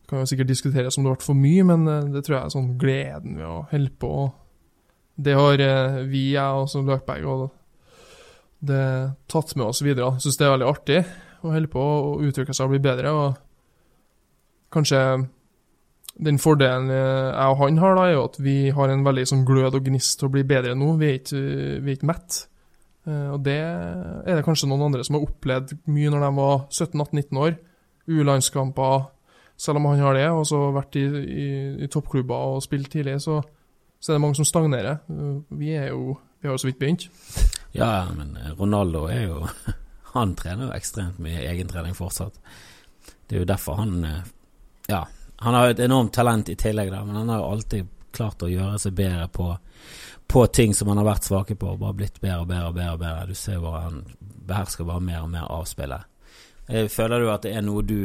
[0.00, 2.44] det kan jo sikkert diskuteres om det ble for mye, men eh, det tror jeg
[2.46, 4.32] er sånn gleden ved å holde på.
[5.16, 5.56] Det har
[6.08, 7.50] vi, jeg og Løkberg, og
[8.60, 10.16] det tatt med oss videre.
[10.20, 11.04] Syns det er veldig artig
[11.46, 13.12] å holde på å utvikle seg og bli bedre.
[13.14, 15.00] og Kanskje
[16.16, 19.24] den fordelen eh, jeg og han har, da, er jo at vi har en veldig
[19.28, 20.94] sånn glød og gnist til å bli bedre nå.
[21.00, 21.42] Vi er ikke,
[21.96, 22.38] ikke mett.
[23.06, 26.56] Eh, og det er det kanskje noen andre som har opplevd mye når de var
[26.70, 27.58] 17-18-19 år.
[28.06, 29.08] U-landskamper,
[29.58, 31.48] selv om han har det, og så vært i, i,
[31.84, 33.40] i toppklubber og spilt tidlig, så,
[33.98, 35.02] så, er det mange som stagnerer.
[35.10, 37.08] Eh, vi er jo vi har jo så vidt begynt.
[37.74, 39.38] Ja, men Ronaldo er jo
[40.16, 42.40] Han trener jo ekstremt mye egentrening fortsatt.
[43.26, 44.00] Det er jo derfor han
[44.88, 47.88] Ja, han har jo et enormt talent i tillegg, da, men han har jo alltid
[48.16, 49.50] klart å gjøre seg bedre på,
[50.26, 52.78] på ting som han har vært svake på, og bare blitt bedre og bedre og
[52.78, 52.98] bedre.
[53.02, 53.26] bedre.
[53.26, 53.98] Du ser jo bare han
[54.48, 56.08] behersker bare mer og mer avspillet.
[56.66, 58.00] Eh, føler du at det er noe du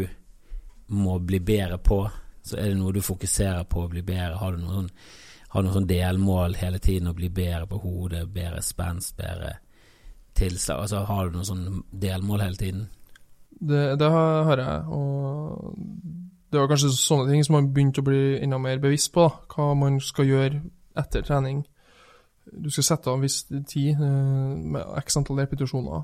[0.91, 2.03] må bli bedre på?
[2.43, 4.35] Så er det noe du fokuserer på å bli bedre?
[4.41, 4.89] Har du noen,
[5.53, 9.55] har noen sånn delmål hele tiden å bli bedre på hodet, bedre spenst, bedre
[10.37, 10.83] tilslag?
[10.85, 12.87] Altså, har du noen sånn delmål hele tiden?
[13.61, 15.75] Det, det har jeg, og
[16.51, 19.27] det var kanskje sånne ting som man begynte å bli enda mer bevisst på.
[19.27, 19.45] Da.
[19.53, 20.63] Hva man skal gjøre
[20.99, 21.61] etter trening.
[22.51, 26.03] Du skal sette av en viss tid eh, med x antall repetisjoner.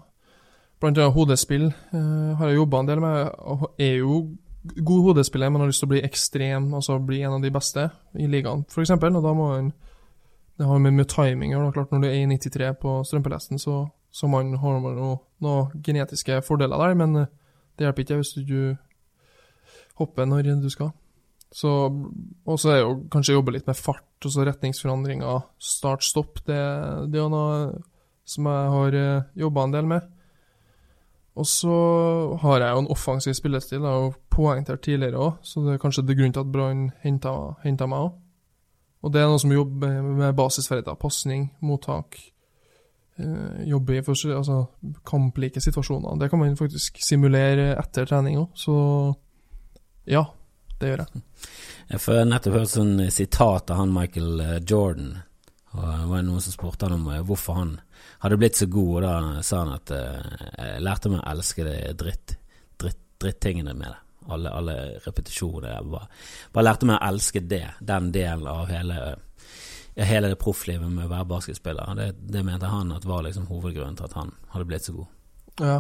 [0.80, 3.34] Blant annet hodespill eh, har jeg jobba en del med.
[3.82, 4.22] Jeg er jo
[4.88, 7.90] god hodespiller, men har lyst til å bli ekstrem, altså bli en av de beste
[8.20, 8.94] i ligaen, f.eks.
[8.94, 9.74] Og da må man
[10.58, 13.84] Det har med, med timing å Klart, når du er i 93 på strømpelesten, så,
[14.12, 17.34] så man, har noen noe genetiske fordeler der, men eh,
[17.78, 18.62] det hjelper ikke hvis du
[20.00, 20.92] hopper når du skal.
[21.54, 21.70] Så,
[22.46, 26.42] og så er jo kanskje jobbe litt med fart, og så retningsforandringer, start-stopp.
[26.48, 26.60] Det,
[27.14, 27.58] det, er noe
[28.28, 30.14] som jeg har eh, jobba en del med.
[31.38, 31.74] Og så
[32.42, 36.18] har jeg jo en offensiv spillestil, og poengtert tidligere òg, så det er kanskje det
[36.18, 38.16] grunnen til at Brann henta meg òg.
[39.06, 40.98] Og det er noe som jobber med basisferdigheter.
[41.00, 42.18] Pasning, mottak.
[43.18, 44.60] Eh, jobbe i for, altså,
[45.06, 46.20] kamplike situasjoner.
[46.20, 48.76] Det kan man faktisk simulere etter trening òg, så
[50.08, 50.24] ja,
[50.78, 51.24] det gjør jeg.
[51.88, 55.16] Jeg har nettopp hørt sånn sitat av han Michael eh, Jordan.
[55.78, 57.78] Og det var noen som spurte han om eh, hvorfor han
[58.24, 61.66] hadde blitt så god, og da sa han at eh, jeg lærte meg å elske
[61.68, 62.36] det dritt,
[62.82, 64.04] dritt, drittingene med det.
[64.28, 64.76] Alle, alle
[65.06, 65.78] repetisjoner.
[65.88, 66.10] Bare,
[66.52, 68.98] bare, lærte meg å elske det, den delen av hele,
[70.06, 71.94] hele det profflivet med å være basketspiller.
[71.98, 75.08] Det, det mente han at var liksom hovedgrunnen til at han hadde blitt så god.
[75.58, 75.80] Ja.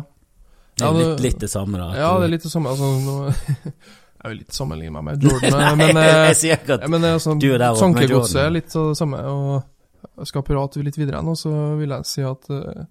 [0.78, 1.88] Det er litt, litt, det samme, da.
[1.98, 2.74] Ja, det er litt det samme.
[2.74, 3.66] Altså, nå
[4.18, 7.52] Jeg er jo litt sammenligna med Jordan, men, jeg sier ikke at men altså, du
[7.52, 9.20] er der tankegodset er litt det samme.
[9.30, 12.82] Og jeg skal prate litt videre nå, så vil jeg si at uh,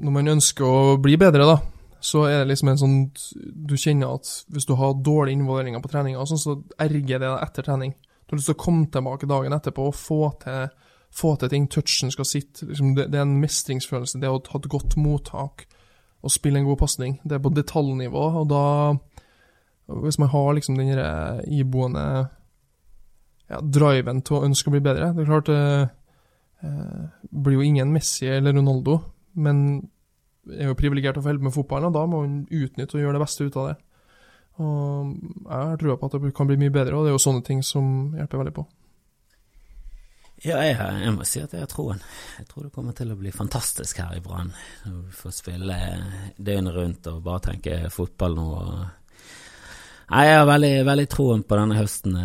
[0.00, 1.58] når man ønsker å bli bedre, da,
[2.04, 2.96] så er det liksom en sånn
[3.68, 7.38] Du kjenner at hvis du har dårlige involveringer på treninga, sånn, så erger det deg
[7.44, 7.94] etter trening.
[8.24, 10.68] Du har lyst til å komme tilbake dagen etterpå og få til,
[11.14, 11.68] få til ting.
[11.72, 12.68] Touchen skal sitte.
[12.68, 14.20] Liksom, det, det, er en mestringsfølelse.
[14.22, 15.66] Det å ha et godt mottak
[16.24, 17.18] og spille en god pasning.
[17.24, 18.64] Det er på detaljnivå, og da
[19.86, 20.98] hvis man har liksom den
[21.52, 22.04] iboende
[23.50, 25.88] ja, driven til å ønske å bli bedre Det er klart det eh,
[26.64, 29.00] eh, blir jo ingen Messi eller Ronaldo,
[29.34, 29.58] men
[30.48, 33.18] er jo privilegert å få holde med fotballen, og da må man utnytte og gjøre
[33.18, 33.76] det beste ut av det.
[34.62, 35.14] Og
[35.44, 37.44] Jeg har trua på at det kan bli mye bedre, og det er jo sånne
[37.46, 38.66] ting som hjelper veldig på.
[40.44, 42.02] Ja, jeg, jeg, må si at jeg har troen.
[42.36, 44.50] Jeg tror det kommer til å bli fantastisk her i Brann.
[44.84, 45.78] Vi får spille
[46.36, 48.48] døgnet rundt og bare tenke fotball nå.
[50.10, 52.18] Nei, Jeg har veldig, veldig troen på denne høsten.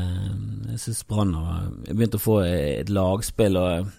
[0.73, 3.55] Jeg syns Brann har begynt å få et lagspill.
[3.61, 3.93] og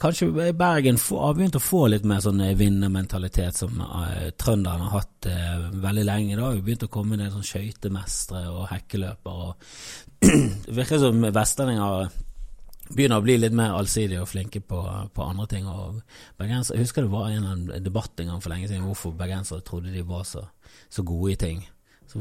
[0.00, 5.28] Kanskje Bergen har begynt å få litt mer sånn vinnermentalitet som uh, trønderne har hatt
[5.28, 6.38] uh, veldig lenge.
[6.38, 9.52] Da har jo begynt å komme ned sånn skøytemestere og hekkeløpere.
[10.24, 12.10] det virker som vestlendinger
[12.88, 14.82] begynner å bli litt mer allsidige og flinke på,
[15.14, 15.68] på andre ting.
[16.40, 19.92] Bergenser, jeg husker det var en debatt en gang for lenge siden hvorfor bergensere trodde
[19.92, 20.46] de var så,
[20.88, 21.66] så gode i ting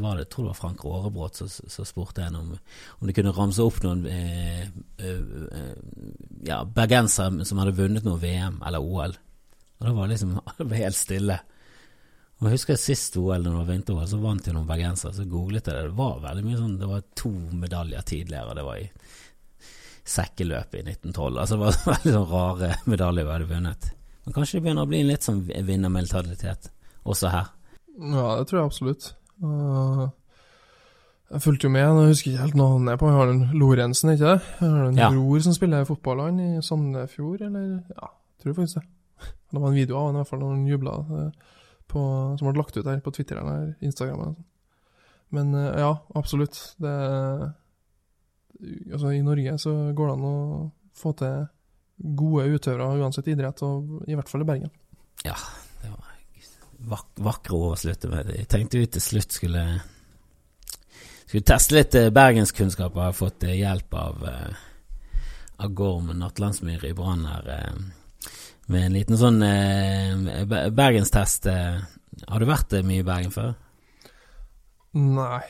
[0.02, 2.54] var det, jeg tror det var Frank Aarebrot som, spurte en om,
[3.00, 4.64] om de kunne ramse opp noen eh,
[5.02, 5.76] eh,
[6.48, 9.16] ja, bergensere som hadde vunnet noe VM eller OL.
[9.78, 11.40] Og da var liksom det var helt stille.
[12.38, 15.16] Og jeg husker sist OL, når det var vinter-OL, så vant jo noen bergensere.
[15.18, 15.90] Så googlet jeg det.
[15.90, 17.34] Det var veldig mye sånn Det var to
[17.64, 18.90] medaljer tidligere, det var i
[20.08, 21.40] sekkeløpet i 1912.
[21.42, 23.92] Altså det var veldig sånn rare medaljer vi hadde vunnet.
[24.26, 26.70] Men kanskje det begynner å bli en litt sånn vinnermentalitet
[27.08, 27.54] også her.
[27.98, 29.10] Ja, det tror jeg absolutt.
[29.44, 30.08] Og
[31.28, 34.52] jeg fulgte jo med, jeg husker ikke helt navnet på han Lorentzen, ikke det?
[34.62, 35.10] Jeg har en ja.
[35.12, 38.86] bror som spiller fotball, han i Sandefjord, eller Ja, jeg tror faktisk det.
[39.52, 41.50] Det var en video av han i hvert fall når han jubla, eh,
[41.92, 44.24] som ble lagt ut her på Twitter eller Instagram.
[44.24, 44.36] Eller.
[45.36, 46.76] Men eh, ja, absolutt.
[46.80, 47.54] Det
[48.58, 50.38] Altså, i Norge så går det an å
[50.98, 51.44] få til
[52.18, 54.72] gode utøvere uansett idrett, og i hvert fall i Bergen.
[55.28, 55.36] Ja,
[56.80, 58.32] vak vakre ord å slutte med.
[58.36, 59.64] Jeg tenkte vi til slutt skulle
[61.28, 63.02] skulle teste litt eh, bergenskunnskaper?
[63.02, 65.22] Jeg har fått eh, hjelp av, eh,
[65.66, 67.50] av Gorm Nattlandsmyr i Brann her.
[68.68, 71.46] Med en liten sånn be- bergenstest.
[71.48, 73.54] Har du vært mye i Bergen før?
[74.98, 75.44] Nei,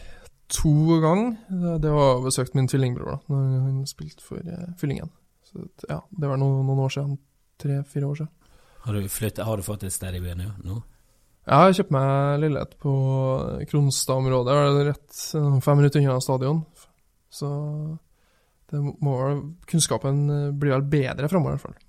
[0.54, 1.32] to ganger.
[1.50, 5.10] Det, det var besøkt min tvillingbror da når han spilte for eh, Fyllingen.
[5.48, 7.18] Så ja, det var noen, noen år siden.
[7.62, 8.34] Tre-fire år siden.
[8.86, 10.82] Har du, flyttet, har du fått et sted i byen nå?
[11.48, 12.94] Jeg har kjøpt meg leilighet på
[13.72, 15.20] Kronstad-området, det rett
[15.64, 16.62] fem minutter unna stadion.
[17.32, 17.50] Så
[18.68, 19.18] det må
[19.68, 21.84] Kunnskapen eh, blir vel bedre framover, i hvert fall.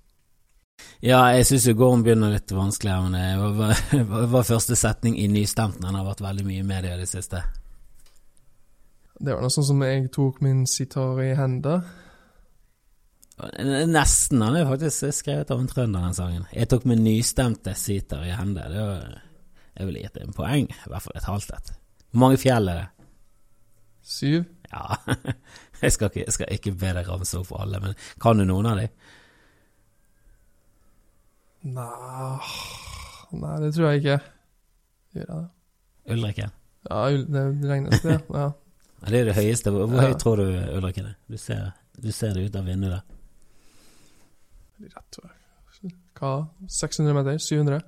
[1.03, 5.17] Ja, jeg syns jo Gorm begynner litt vanskelig her, men det var, var, første setning
[5.19, 5.83] i Nystemten.
[5.83, 7.43] Den har vært veldig mye i media i det siste.
[9.19, 11.81] Det var noe sånn som jeg tok min sitar i henda.
[13.87, 14.39] Nesten.
[14.43, 16.47] Han er faktisk skrevet av en trønder, den sangen.
[16.55, 18.67] Jeg tok min nystemte sitar i hende.
[18.71, 19.19] Det var,
[19.79, 20.67] jeg ville gitt det en poeng.
[20.69, 21.69] I hvert fall et halvt et.
[22.11, 23.07] Hvor mange fjell er det?
[24.09, 24.43] Syv.
[24.69, 24.95] Ja,
[25.81, 28.67] jeg skal ikke, jeg skal ikke be deg ramse opp alle, men kan du noen
[28.69, 28.91] av dem?
[31.69, 32.39] Nei,
[33.35, 34.17] nei, det tror jeg ikke.
[35.15, 35.47] Gjør jeg det?
[36.15, 36.53] Ulrikken?
[36.89, 38.19] Ja, det regnes det.
[38.31, 38.45] Ja.
[39.09, 39.71] Det er det høyeste.
[39.73, 40.07] Hvor, Ja.
[40.07, 40.45] høyt tror du
[40.77, 41.15] Ulrikken er?
[41.27, 43.03] Du ser, du ser det ut av vinduet der.
[44.95, 45.93] Rett jeg.
[46.19, 46.31] Hva?
[46.67, 47.37] 600 meter?
[47.39, 47.81] 700?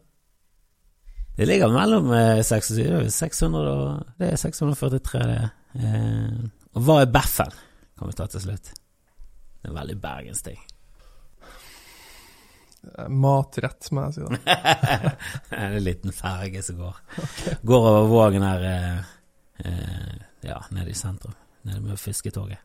[1.35, 2.83] Det ligger mellom eh, 6 og 7.
[2.83, 5.49] Det er 600 og Det er 643, det.
[5.79, 7.55] Eh, og hva er Beffen?
[7.97, 8.71] Kan vi ta til slutt.
[8.71, 10.59] Det er en veldig bergensting.
[12.97, 14.25] Eh, Matrett, må jeg si.
[14.25, 14.57] da.
[15.49, 16.99] det er en liten ferge som går.
[17.61, 19.15] Går over Vågen her, eh,
[19.65, 21.35] eh, ja, nede i sentrum.
[21.67, 22.57] Nede med fisketoget.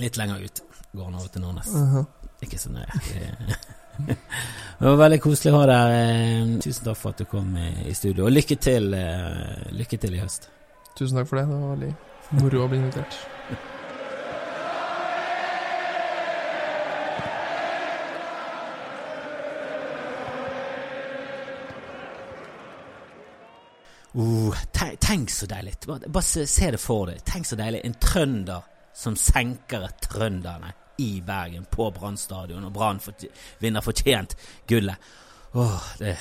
[0.00, 0.64] Litt lenger ut
[0.96, 1.72] går nå til Nordnes.
[1.74, 2.06] Mhm.
[2.44, 3.56] Ikke så nøye.
[3.98, 5.92] Det- var veldig koselig å ha deg.
[5.98, 10.14] Eh, Tusen takk for at du kom i studio, og lykke til, eh, lykke til
[10.14, 10.48] i høst.
[10.98, 11.46] Tusen takk for det.
[11.48, 11.94] Det var veldig
[12.42, 13.16] moro å bli invitert.
[24.14, 25.74] Uh, tenk, tenk så deilig.
[25.86, 27.22] Bare, bare se, se det for deg.
[27.26, 27.80] Tenk så deilig.
[27.84, 28.62] En trønder
[28.94, 33.00] som senker trønderne i Bergen, på Brann stadion, og Brann
[33.58, 34.36] vinner fortjent
[34.68, 34.96] gullet.
[35.54, 36.16] Åh, det,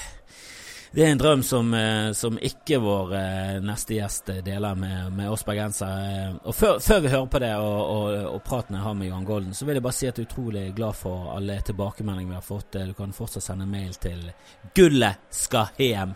[0.91, 5.29] det er en drøm som, eh, som ikke vår eh, neste gjest deler med, med
[5.33, 6.03] oss bergensere.
[6.29, 9.07] Eh, Og før, før vi hører på det og, og, og praten jeg har med
[9.09, 12.29] Johan Golden, så vil jeg bare si at jeg er utrolig glad for alle tilbakemeldinger
[12.29, 12.77] vi har fått.
[12.77, 14.27] Du kan fortsatt sende mail til
[14.77, 16.13] gullet skal hjem,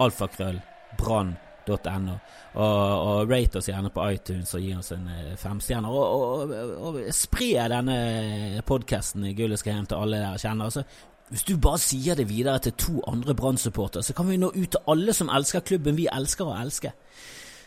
[0.00, 0.60] alfakrøll,
[1.00, 1.53] brann.no.
[1.68, 5.08] Og, og rate oss gjerne på iTunes og gi oss en
[5.40, 5.60] femstjerner.
[5.60, 5.88] stjerner.
[5.90, 10.70] Og, og, og, spre denne podkasten Gullet skal hjem til alle dere kjenner.
[10.70, 10.84] Altså,
[11.32, 14.70] hvis du bare sier det videre til to andre Brann-supportere, så kan vi nå ut
[14.76, 16.92] til alle som elsker klubben vi elsker å elske.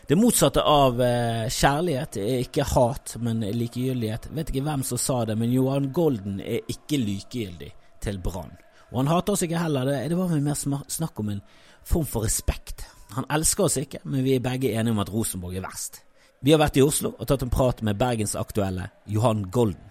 [0.08, 4.30] Det motsatte av eh, kjærlighet er ikke hat, men likegyldighet.
[4.32, 7.68] Vet ikke hvem som sa det, men Johan Golden er ikke likegyldig
[8.00, 8.54] til Brann.
[8.88, 10.56] Og han hater oss ikke heller, det, det var mer
[10.88, 11.42] snakk om en
[11.84, 12.86] form for respekt.
[13.16, 16.02] Han elsker oss ikke, men vi er begge enige om at Rosenborg er verst.
[16.44, 19.84] Vi har vært i Oslo og tatt en prat med bergensaktuelle Johan Golden.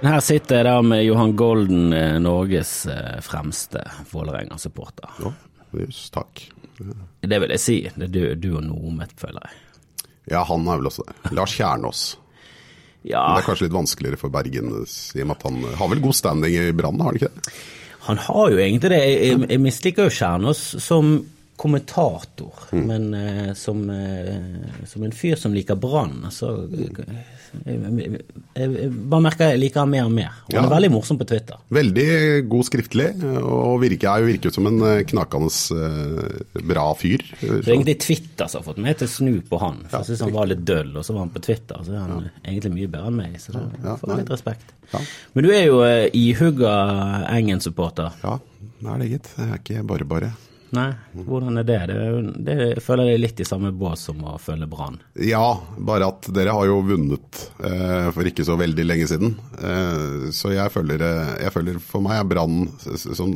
[0.00, 5.18] Her sitter jeg da med Johan Golden, eh, Norges eh, fremste Vålerenga-supporter.
[5.20, 5.32] Ja,
[6.14, 6.46] takk.
[7.20, 7.76] Det vil jeg si.
[7.92, 10.06] Det er du, du og Nomet, føler jeg.
[10.32, 11.34] Ja, han er vel også det.
[11.36, 12.04] Lars Kjernås.
[13.02, 15.92] Ja, Men det er kanskje litt vanskeligere for Bergen, i og med at han har
[15.92, 17.60] vel god standing i Brann, har han ikke det?
[18.00, 19.02] Han har jo egentlig det.
[19.04, 21.12] Jeg, jeg, jeg misliker jo Kjernås som
[21.60, 26.54] kommentator, men eh, som, eh, som en fyr som liker Brann, så
[27.64, 28.20] jeg, jeg,
[28.56, 30.36] jeg, bare merker jeg liker han mer og mer.
[30.48, 31.60] Og han er veldig morsom på Twitter.
[31.74, 32.06] Veldig
[32.50, 33.08] god skriftlig,
[33.40, 37.24] og virker, virker jo som en eh, knakende eh, bra fyr.
[37.42, 39.80] Er egentlig Twitter som har fått meg til å snu på han.
[39.86, 41.80] For jeg synes han var litt døll, og så var han på Twitter.
[41.86, 44.76] Så er han egentlig mye bedre enn meg, så da Ja, får jeg litt respekt.
[44.90, 45.02] Ja.
[45.34, 46.76] Men du er jo eh, ihugga
[47.30, 48.20] Engen-supporter.
[48.24, 48.38] Ja,
[48.80, 49.34] det er det, gitt.
[49.36, 50.32] Det er ikke bare bare.
[50.76, 50.90] Nei,
[51.26, 51.78] hvordan er det?
[51.90, 55.00] det, det jeg føler jeg er litt i samme bås som å følge Brann.
[55.18, 55.42] Ja,
[55.78, 59.32] bare at dere har jo vunnet eh, for ikke så veldig lenge siden.
[59.58, 63.34] Eh, så jeg føler, eh, jeg føler for meg er Brann sånn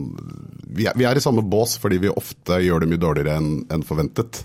[0.74, 3.50] vi, er- vi er i samme bås fordi vi ofte gjør det mye dårligere enn
[3.74, 4.44] enn forventet.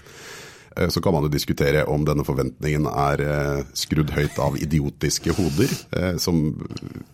[0.80, 5.34] Eh, Så kan man jo diskutere om denne forventningen er eh, skrudd høyt av idiotiske
[5.36, 6.39] hoder, eh, som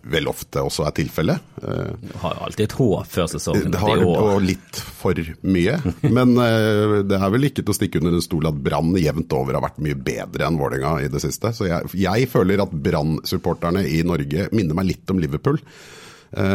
[0.05, 1.51] vel ofte også er tilfellet.
[1.65, 3.71] Du har jo alltid et håp før sesongen.
[3.73, 5.79] Det har og litt for mye.
[6.17, 9.57] Men det er vel ikke til å stikke under en stol at Brann jevnt over
[9.57, 11.51] har vært mye bedre enn Vålerenga i det siste.
[11.55, 15.61] Så jeg, jeg føler at Brann-supporterne i Norge minner meg litt om Liverpool.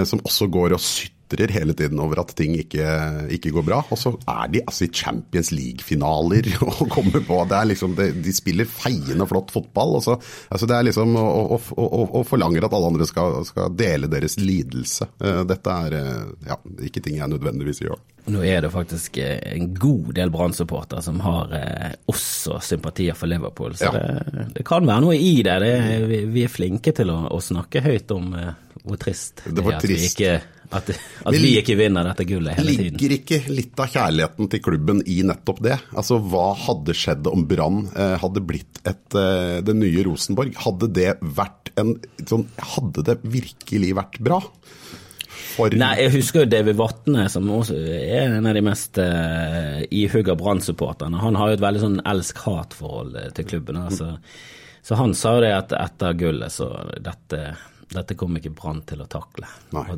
[0.06, 2.84] som også går og sytter sutrer hele tiden over at ting ikke,
[3.30, 3.80] ikke går bra.
[3.90, 8.10] Og så er de altså i Champions League-finaler og kommer på det er liksom, det,
[8.24, 9.96] De spiller feiende flott fotball.
[9.98, 10.18] Og, så,
[10.50, 14.10] altså det er liksom, og, og, og, og, forlanger at alle andre skal, skal dele
[14.10, 15.08] deres lidelse.
[15.20, 18.00] Eh, dette er eh, ja, ikke ting jeg nødvendigvis gjør.
[18.30, 23.30] Nå er det faktisk eh, en god del Brann-supportere som har eh, også sympatier for
[23.30, 23.92] Liverpool, så ja.
[23.96, 25.56] det, det, kan være noe i det.
[25.64, 28.52] det er, vi, vi, er flinke til å, å snakke høyt om eh,
[28.84, 30.04] hvor trist det, er at, trist.
[30.04, 30.90] Vi, ikke, at,
[31.26, 32.94] at vi, ikke vinner dette gullet hele tiden.
[32.94, 35.78] Ligger ikke litt av kjærligheten til klubben i nettopp det?
[35.98, 40.54] Altså, Hva hadde skjedd om Brann eh, hadde blitt et, eh, det nye Rosenborg?
[40.62, 41.96] Hadde det vært en
[42.28, 44.40] sånn, Hadde det virkelig vært bra?
[45.50, 45.74] For...
[45.74, 50.36] Nei, jeg husker jo David Vatne, som også er en av de mest uh, ihugga
[50.38, 51.18] Brann-supporterne.
[51.20, 53.80] Han har jo et veldig sånn elsk-hat-forhold til klubben.
[53.82, 54.12] Altså.
[54.86, 56.70] Så han sa jo det at etter gullet, så
[57.02, 57.54] dette,
[57.90, 59.48] dette kommer ikke Brann til å takle.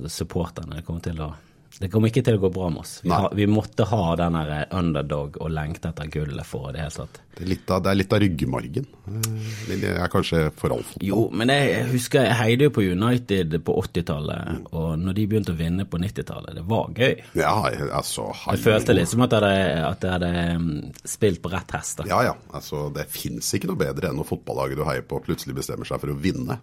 [0.09, 1.33] Supporterne kommer til å
[1.81, 2.99] det kommer ikke til å gå bra med oss.
[3.03, 7.21] Vi, har, vi måtte ha den underdog og lengte etter gullet for det hele tatt.
[7.33, 8.89] Det er litt av, det litt av ryggmargen.
[9.09, 11.07] Eh, det er kanskje for all fotball.
[11.09, 14.67] Jo, men jeg husker jeg heide jo på United på 80-tallet, mm.
[14.69, 17.17] og når de begynte å vinne på 90-tallet, det var gøy.
[17.41, 17.55] Ja,
[17.89, 18.29] altså.
[18.51, 22.05] Jeg følte litt som at jeg hadde, at jeg hadde spilt på rett hest.
[22.11, 25.57] Ja ja, altså det fins ikke noe bedre enn når fotballaget du heier på plutselig
[25.57, 26.61] bestemmer seg for å vinne.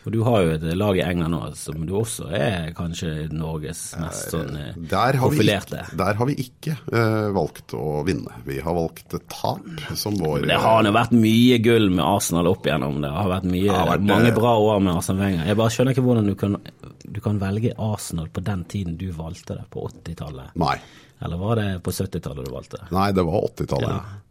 [0.00, 3.82] For du har jo et lag i England nå som du også er kanskje Norges
[4.00, 5.82] mest sånn eh, der profilerte.
[5.84, 8.38] Ikke, der har vi ikke uh, valgt å vinne.
[8.46, 12.64] Vi har valgt tap som vår Det har jo vært mye gull med Arsenal opp
[12.68, 13.02] igjennom.
[13.04, 15.44] Det har vært, mye, har vært mange bra år med Arsenal Wenger.
[15.50, 16.56] Jeg bare skjønner ikke hvordan du kan,
[17.04, 20.56] du kan velge Arsenal på den tiden du valgte det, på 80-tallet.
[20.64, 20.78] Nei.
[21.20, 22.80] Eller var det på 70-tallet du valgte?
[22.80, 22.92] det?
[22.96, 23.92] Nei, det var 80-tallet.
[23.92, 24.29] Ja.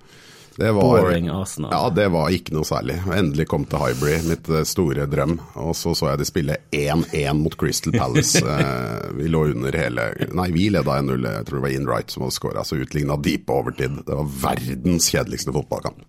[0.59, 1.71] Det var, Boring Arsenal.
[1.71, 2.97] Ja, det var ikke noe særlig.
[3.15, 5.37] Endelig kom til Hybrid, mitt eh, store drøm.
[5.63, 8.43] Og så så jeg de spille 1-1 mot Crystal Palace.
[8.49, 10.03] Eh, vi lå under hele
[10.35, 11.23] Nei, vi leda 1-0.
[11.29, 12.63] Jeg tror det var Ian Wright som hadde skåra.
[12.67, 14.01] Så utligna de på overtid.
[14.03, 16.01] Det var verdens kjedeligste fotballkamp.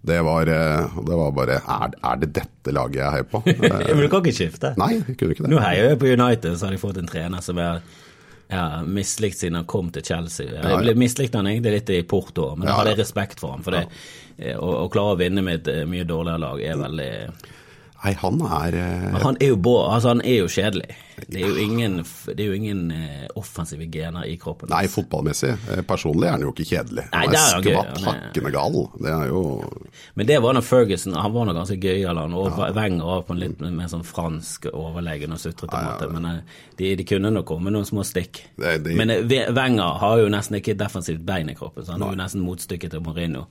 [0.00, 3.42] Det var, eh, det var bare er, er, det dette laget jeg heier på?
[3.60, 4.72] Men du kan ikke skifte?
[4.80, 5.52] Nei, jeg kunne ikke det.
[5.52, 7.84] Nå heier jeg på United, så har de fått en trener som er
[8.50, 10.48] ja, mislikt siden han kom til Chelsea.
[10.50, 13.62] Jeg ble mislikt han egentlig litt i Porto, men jeg hadde respekt for ham.
[13.66, 13.84] For det,
[14.38, 17.12] eh, å, å, klare å vinne med et eh, mye dårligere lag er veldig
[18.00, 19.16] Nei, han er uh...
[19.20, 20.94] Han er, jo, altså, han er jo kjedelig.
[21.20, 24.70] Det er jo ingen, det er jo ingen uh, offensive gener i kroppen.
[24.72, 25.52] Nei, fotballmessig.
[25.88, 27.04] Personlig er han jo ikke kjedelig.
[27.12, 28.78] Nei, han er, er skvatt hakkende gal.
[28.96, 29.42] Det er jo
[30.16, 31.18] Men det var da Ferguson.
[31.20, 32.36] Han var nå ganske gøyal, han.
[32.40, 32.70] Og ja.
[32.78, 36.08] Wenger var på en litt mer sånn fransk overlegen og sutrete ja, måte.
[36.14, 36.30] Men
[36.78, 38.46] de, de, kunne nok komme noen små stikk.
[38.56, 38.96] Det, de...
[38.96, 42.48] Men Wenger har jo nesten ikke defensivt bein i kroppen, så han er jo nesten
[42.48, 43.44] motstykket til Mourinho.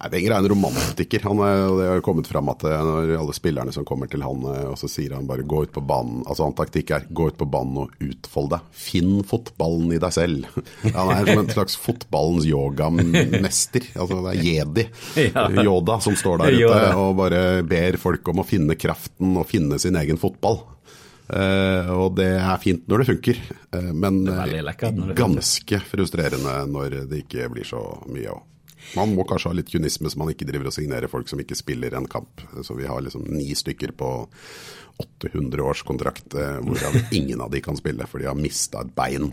[0.00, 1.20] Nei, Wenger er en romantiker.
[1.28, 4.46] Han er, det har kommet fram at eh, når alle spillerne som kommer til han,
[4.48, 6.22] eh, og så sier han bare 'gå ut på banen'.
[6.24, 8.64] Altså Han taktikk er 'gå ut på banen og utfold deg'.
[8.72, 10.48] Finn fotballen i deg selv.
[10.96, 13.84] Han er som en slags fotballens yogamester.
[13.94, 14.88] Altså det er jedi,
[15.66, 19.78] Yoda, som står der ute og bare ber folk om å finne kraften og finne
[19.78, 20.62] sin egen fotball.
[21.30, 23.36] Uh, og det er fint når det funker,
[23.76, 28.40] uh, men det ganske frustrerende når det ikke blir så mye av.
[28.96, 31.58] Man må kanskje ha litt kynisme, så man ikke driver og signerer folk som ikke
[31.58, 32.42] spiller en kamp.
[32.66, 34.10] Så vi har liksom ni stykker på
[35.00, 38.94] 800 års kontrakt, eh, hvorav ingen av de kan spille, for de har mista et
[38.96, 39.30] bein.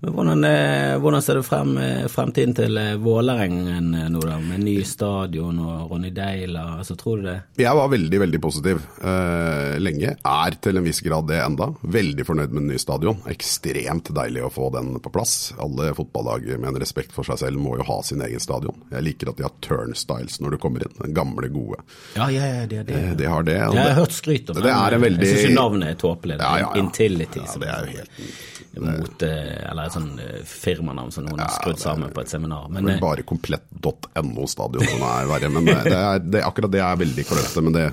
[0.00, 4.38] Men hvordan, eh, hvordan, ser du frem, eh, fremtiden til eh, Vålerengen nå, da?
[4.40, 7.36] Med ny stadion og Ronny Deila, altså tror du det?
[7.60, 10.14] Jeg var veldig, veldig positiv eh, lenge.
[10.16, 11.68] Er til en viss grad det enda.
[11.82, 13.20] Veldig fornøyd med den nye stadion.
[13.28, 15.52] Ekstremt deilig å få den på plass.
[15.60, 18.80] Alle fotballag med en respekt for seg selv må jo ha sin egen stadion.
[18.94, 20.96] Jeg liker at de har turnstiles når du kommer inn.
[21.02, 21.82] Den gamle, gode.
[22.16, 23.02] Ja, ja, ja, det, det.
[23.20, 23.58] De har det.
[23.60, 24.72] Jeg har hørt skryt om det.
[24.72, 25.28] Er en veldig...
[25.28, 26.40] Jeg syns navnet er tåpelig.
[26.40, 26.80] Ja, ja, ja.
[26.80, 27.44] Intility.
[27.44, 31.80] Ja, det er jo helt mot Eller et sånn eh, firmanavn som noen har skrudd
[31.82, 32.68] sammen på et seminar.
[32.70, 35.50] Men, det er eh, bare komplett.no-stadion som er verre.
[35.52, 37.64] Men det er, det, akkurat det er veldig klønete.
[37.66, 37.86] Men det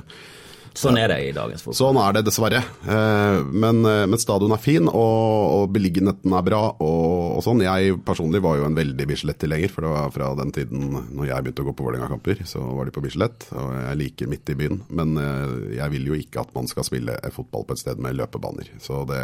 [0.78, 1.78] Sånn er det i dagens fotball.
[1.80, 2.60] Sånn er det dessverre.
[2.86, 5.24] Eh, men, eh, men stadion er fin, og,
[5.58, 6.62] og beliggenheten er bra.
[6.78, 7.64] Og, og, sånn.
[7.66, 11.46] Jeg personlig var jo en veldig Bislett-tilhenger, for det var fra den tiden når jeg
[11.48, 13.48] begynte å gå på Vålerenga-kamper, så var de på Bislett.
[13.58, 14.82] Og jeg liker midt i byen.
[15.00, 18.20] Men eh, jeg vil jo ikke at man skal spille fotball på et sted med
[18.20, 18.70] løpebaner.
[18.84, 19.24] Så det,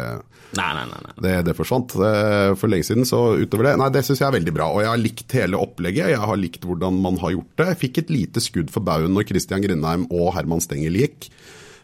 [0.58, 3.06] nei, nei, nei, det, det forsvant for lenge siden.
[3.08, 4.68] Så utover det Nei, det syns jeg er veldig bra.
[4.74, 6.12] Og jeg har likt hele opplegget.
[6.14, 7.70] Jeg har likt hvordan man har gjort det.
[7.72, 11.30] Jeg fikk et lite skudd for baugen når Christian Grindheim og Herman Stengel gikk.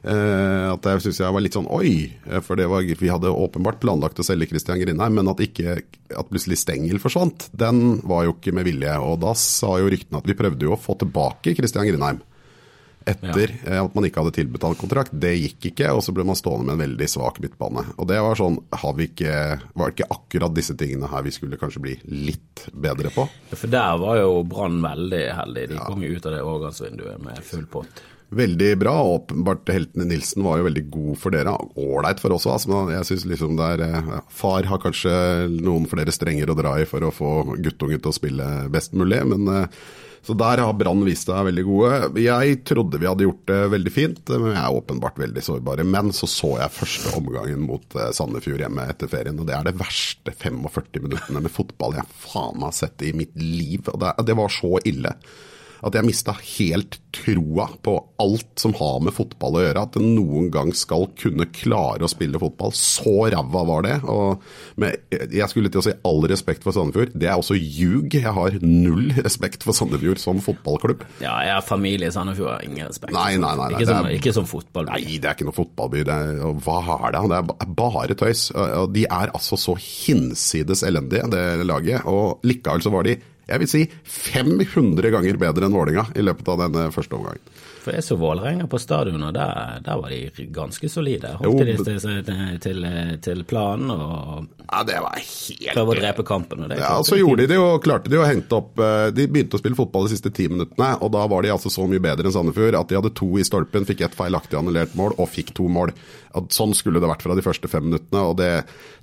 [0.01, 3.29] Uh, at jeg syns jeg var litt sånn oi, eh, for det var, vi hadde
[3.29, 5.75] åpenbart planlagt å selge Christian Grindheim, men at, ikke,
[6.09, 8.95] at plutselig Stengel forsvant, den var jo ikke med vilje.
[9.05, 12.23] Og da sa jo ryktene at vi prøvde jo å få tilbake Christian Grindheim.
[13.05, 13.83] etter ja.
[13.83, 15.13] at man ikke hadde tilbetalt kontrakt.
[15.13, 17.85] Det gikk ikke, og så ble man stående med en veldig svak midtbane.
[18.01, 19.35] Og det var sånn, har vi ikke,
[19.75, 23.27] Var det ikke akkurat disse tingene her vi skulle kanskje bli litt bedre på?
[23.53, 25.67] For der var jo Brann veldig heldig.
[25.75, 28.05] De kom jo ut av det overgangsvinduet med full pott.
[28.31, 28.95] Veldig bra.
[29.17, 31.57] Åpenbart heltene Nilsen var jo veldig god for dere.
[31.83, 35.15] Ålreit for oss òg, altså, jeg syns liksom det er ja, Far har kanskje
[35.51, 39.19] noen flere strenger å dra i for å få guttungen til å spille best mulig,
[39.33, 39.83] men eh,
[40.23, 42.21] så der har Brann vist seg veldig gode.
[42.21, 45.87] Jeg trodde vi hadde gjort det veldig fint, men jeg er åpenbart veldig sårbare.
[45.89, 49.71] Men så så jeg første omgangen mot eh, Sandefjord hjemme etter ferien, og det er
[49.71, 53.89] det verste 45 minuttene med fotball jeg faen meg har sett i mitt liv.
[53.89, 55.17] Og det, det var så ille
[55.87, 59.83] at jeg mista helt troa på alt som har med fotball å gjøre.
[59.89, 62.75] At en noen gang skal kunne klare å spille fotball.
[62.77, 63.95] Så ræva var det.
[64.11, 64.43] Og
[64.83, 64.99] med,
[65.33, 67.15] jeg skulle til å si all respekt for Sandefjord.
[67.19, 68.15] Det er også ljug.
[68.21, 71.03] Jeg har null respekt for Sandefjord som fotballklubb.
[71.25, 73.17] Ja, jeg har familie i Sandefjord, har ingen respekt.
[73.17, 73.71] Nei, nei, nei.
[73.75, 74.93] Ikke som, er- ikke som fotballby.
[74.95, 76.05] Nei, det er ikke noe fotballby.
[76.07, 77.25] Det er, hva er det?
[77.33, 78.47] Det er bare tøys.
[78.95, 82.05] De er altså så hinsides elendige, det laget.
[82.11, 83.17] Og likevel så var de,
[83.51, 83.83] jeg vil si,
[84.31, 87.43] 500 ganger bedre enn Vålinga i løpet av denne første omgangen.
[87.81, 91.33] For jeg så Vålerenga på stadion, og der, der var de ganske solide.
[91.41, 92.87] Jo, Holdt de seg til, til,
[93.25, 96.67] til planen og Ja, det var helt prøvde å drepe kampen.
[96.67, 99.27] Og det Ja, så gjorde de det og klarte de å hente opp eh, De
[99.33, 102.03] begynte å spille fotball de siste ti minuttene, og da var de altså så mye
[102.05, 105.31] bedre enn Sandefjord at de hadde to i stolpen, fikk ett feilaktig annullert mål og
[105.33, 105.95] fikk to mål.
[106.39, 108.51] At sånn skulle det vært fra de første fem minuttene, og det,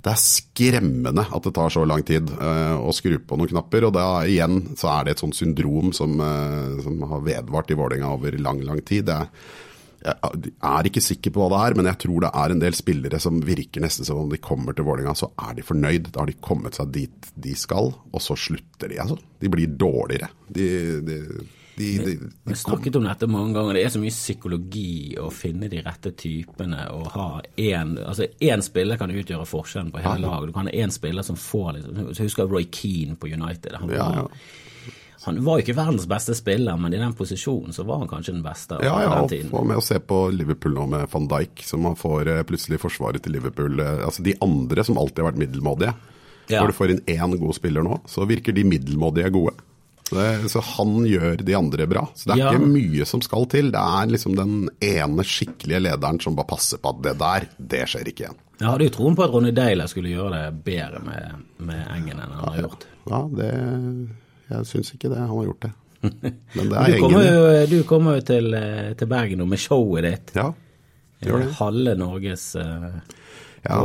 [0.04, 3.88] det er skremmende at det tar så lang tid uh, å skru på noen knapper.
[3.90, 7.78] Og da igjen så er det et sånt syndrom som, uh, som har vedvart i
[7.78, 9.10] Vålerenga over lang, lang tid.
[9.10, 9.22] Det
[9.98, 10.14] jeg
[10.62, 13.18] er ikke sikker på hva det er, men jeg tror det er en del spillere
[13.22, 16.12] som virker nesten som om de kommer til Vålerenga, så er de fornøyd.
[16.14, 19.00] Da har de kommet seg dit de skal, og så slutter de.
[19.02, 19.18] Altså.
[19.42, 20.30] De blir dårligere.
[20.54, 20.68] De,
[21.04, 21.18] de,
[21.78, 22.12] de, de,
[22.44, 23.78] Vi har snakket om dette mange ganger.
[23.78, 28.62] Det er så mye psykologi å finne de rette typene og ha én altså én
[28.66, 30.50] spiller kan utgjøre forskjellen på hele laget.
[30.50, 33.78] Du kan ha én spiller som får liksom Husker Roy Keane på United.
[33.80, 34.26] Han var, Ja, ja.
[35.26, 38.34] han var jo ikke verdens beste spiller, men i den posisjonen så var han kanskje
[38.36, 38.78] den beste.
[38.84, 41.98] Ja, ja, og få med å se på Liverpool nå med van Dijk, som man
[41.98, 43.80] får eh, plutselig forsvaret til Liverpool.
[43.80, 45.94] eh, Altså de andre som alltid har vært middelmådige.
[46.48, 46.62] Ja.
[46.62, 49.52] Når du får inn én god spiller nå, så virker de middelmådige gode.
[50.10, 52.06] Det, så han gjør de andre bra.
[52.16, 52.50] Så det er Ja.
[52.52, 53.70] ikke mye som skal til.
[53.74, 57.82] Det er liksom den ene skikkelige lederen som bare passer på at det der, det
[57.90, 58.38] skjer ikke igjen.
[58.58, 62.18] Jeg hadde jo troen på at Ronny Deila skulle gjøre det bedre med, med Engen
[62.18, 62.86] enn han har gjort.
[63.10, 63.50] Ja, det
[64.48, 65.18] Jeg syns ikke det.
[65.20, 65.72] Han har gjort det.
[66.54, 69.58] Men det Du er kommer jo, du kommer jo til, eh, til Bergen nå med
[69.62, 70.32] showet ditt.
[70.38, 70.52] Ja,
[71.22, 71.52] gjør det.
[71.58, 73.78] Halve Norges Ja,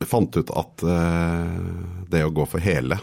[0.00, 2.96] Jeg fant ut at uh, det å gå for hele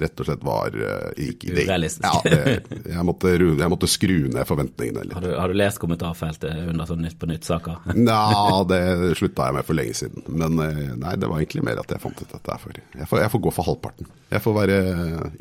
[0.00, 2.06] rett og slett var uh, ikke, det, Urealistisk.
[2.06, 5.16] Ja, det, jeg, måtte, jeg måtte skru ned forventningene litt.
[5.16, 7.82] har, du, har du lest kommentarfeltet under sånn Nytt på nytt-saker?
[8.06, 8.80] Nja, det
[9.18, 10.24] slutta jeg med for lenge siden.
[10.30, 12.78] Men eh, nei, det var egentlig mer at jeg fant ut at det er for
[12.78, 14.12] jeg får, jeg får gå for halvparten.
[14.34, 14.78] Jeg får være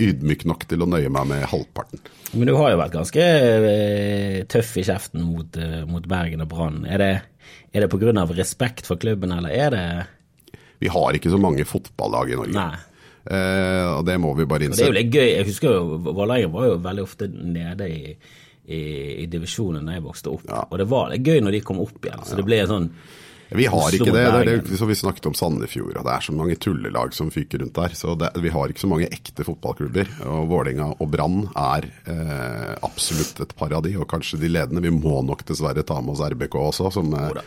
[0.04, 2.02] ydmyk nok til å nøye meg med halvparten.
[2.34, 6.50] Men du har jo vært ganske eh, tøff i kjeften mot, eh, mot Bergen og
[6.52, 6.82] Brann.
[6.90, 7.12] Er det,
[7.74, 8.26] er det pga.
[8.34, 9.86] respekt for klubben, eller er det
[10.82, 12.58] Vi har ikke så mange fotballag i Norge.
[12.58, 12.93] Nei.
[13.24, 15.28] Eh, og det må vi bare Og Det er jo litt gøy.
[15.32, 18.16] Jeg husker jo Vålerenga var jo veldig ofte nede i,
[18.68, 18.80] i,
[19.24, 20.48] i divisjonen da jeg vokste opp.
[20.50, 20.64] Ja.
[20.70, 22.26] Og det var litt gøy når de kom opp igjen.
[22.28, 22.90] Så det ble en sånn
[23.54, 24.26] Vi har ikke det.
[24.48, 27.62] det det så vi snakket om Sandefjord, og det er så mange tullelag som fyker
[27.62, 27.96] rundt der.
[27.96, 30.10] Så det, vi har ikke så mange ekte fotballklubber.
[30.26, 34.84] Og Vålerenga og Brann er eh, absolutt et paradis, og kanskje de ledende.
[34.84, 37.46] Vi må nok dessverre ta med oss RBK også, som, eh,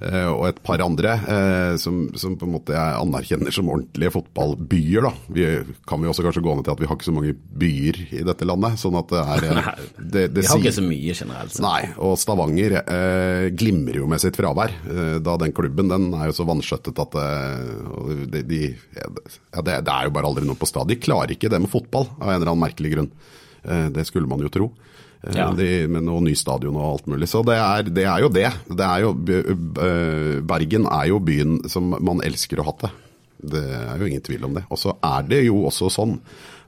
[0.00, 5.04] og et par andre eh, som, som på en måte jeg anerkjenner som ordentlige fotballbyer.
[5.04, 5.10] Da.
[5.36, 5.44] Vi
[5.88, 8.22] kan vi også kanskje gå ned til at vi har ikke så mange byer i
[8.24, 8.78] dette landet.
[8.80, 11.58] sånn at det er eh, det, det Vi har sier- ikke så mye generelt.
[11.60, 14.72] Nei, og Stavanger eh, glimrer jo med sitt fravær.
[14.88, 18.62] Eh, da den klubben den er jo så vanskjøttet at eh, de, de,
[18.96, 19.10] ja,
[19.60, 20.94] det, det er jo bare aldri noe på stadion.
[20.94, 23.12] De klarer ikke det med fotball av en eller annen merkelig grunn.
[23.68, 24.70] Eh, det skulle man jo tro.
[25.22, 25.50] Eh, Ja.
[25.52, 27.28] de, med noe ny stadion og alt mulig.
[27.28, 28.48] Så det er, det er jo det.
[28.68, 29.14] det er jo,
[30.48, 32.90] Bergen er jo byen som man elsker å hate.
[33.40, 34.64] Det er jo ingen tvil om det.
[34.68, 36.18] Og så er det jo også sånn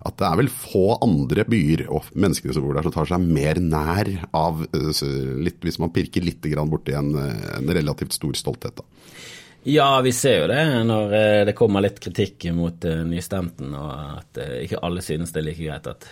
[0.02, 3.22] at det er vel få andre byer og menneskene som bor der som tar seg
[3.22, 8.80] mer nær av litt, Hvis man pirker litt borti en, en relativt stor stolthet.
[8.80, 8.84] Da.
[9.70, 11.14] Ja, vi ser jo det når
[11.46, 15.86] det kommer litt kritikk mot nystemten, og at ikke alle synes det er like greit
[15.86, 16.08] at,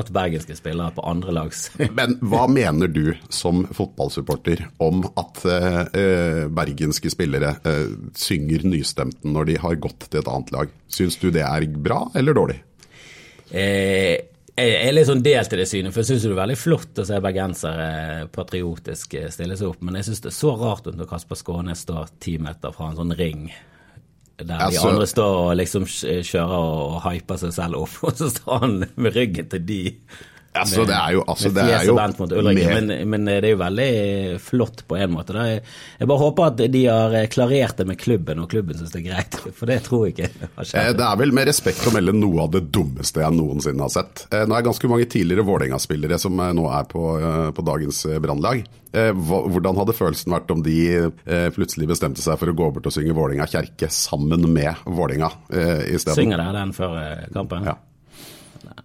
[0.00, 5.80] at bergenske spillere på andre lags Men hva mener du som fotballsupporter om at eh,
[5.96, 7.88] eh, bergenske spillere eh,
[8.18, 10.76] synger nystemten når de har gått til et annet lag?
[10.92, 12.60] Syns du det er bra eller dårlig?
[13.50, 16.58] eh, Jeg er litt sånn delt i det synet, for jeg syns det er veldig
[16.60, 17.88] flott å se bergensere
[18.30, 22.12] patriotisk stille seg opp, men jeg syns det er så rart når Kasper Skånes står
[22.22, 23.48] ti meter fra en sånn ring
[24.38, 28.30] der de Altså- andre står og liksom kjører og hyper seg selv opp, og så
[28.34, 29.80] står han med ryggen til de.
[30.54, 31.94] Altså, det er jo, altså, det er jo
[32.54, 33.88] mer- men, men det er jo veldig
[34.40, 35.34] flott på en måte.
[35.34, 35.46] Da.
[35.50, 39.06] Jeg, bare håper at de har klarert det med klubben, og klubben syns det er
[39.08, 40.96] greit, for det tror jeg ikke har Eh, skjedd.
[41.00, 44.26] Det er vel med respekt å melde noe av det dummeste jeg noensinne har sett.
[44.30, 47.64] Eh, Nå er det ganske mange tidligere Vålerenga-spillere som eh, nå er på, eh, på
[47.66, 48.62] dagens eh, Brannlag.
[48.94, 52.86] Eh, Hvordan hadde følelsen vært om de eh, plutselig bestemte seg for å gå bort
[52.86, 56.14] og synge Vålerenga kjerke sammen med Vålerenga eh, isteden?
[56.22, 57.66] Synger dere den før eh, kampen?
[57.72, 57.74] Ja.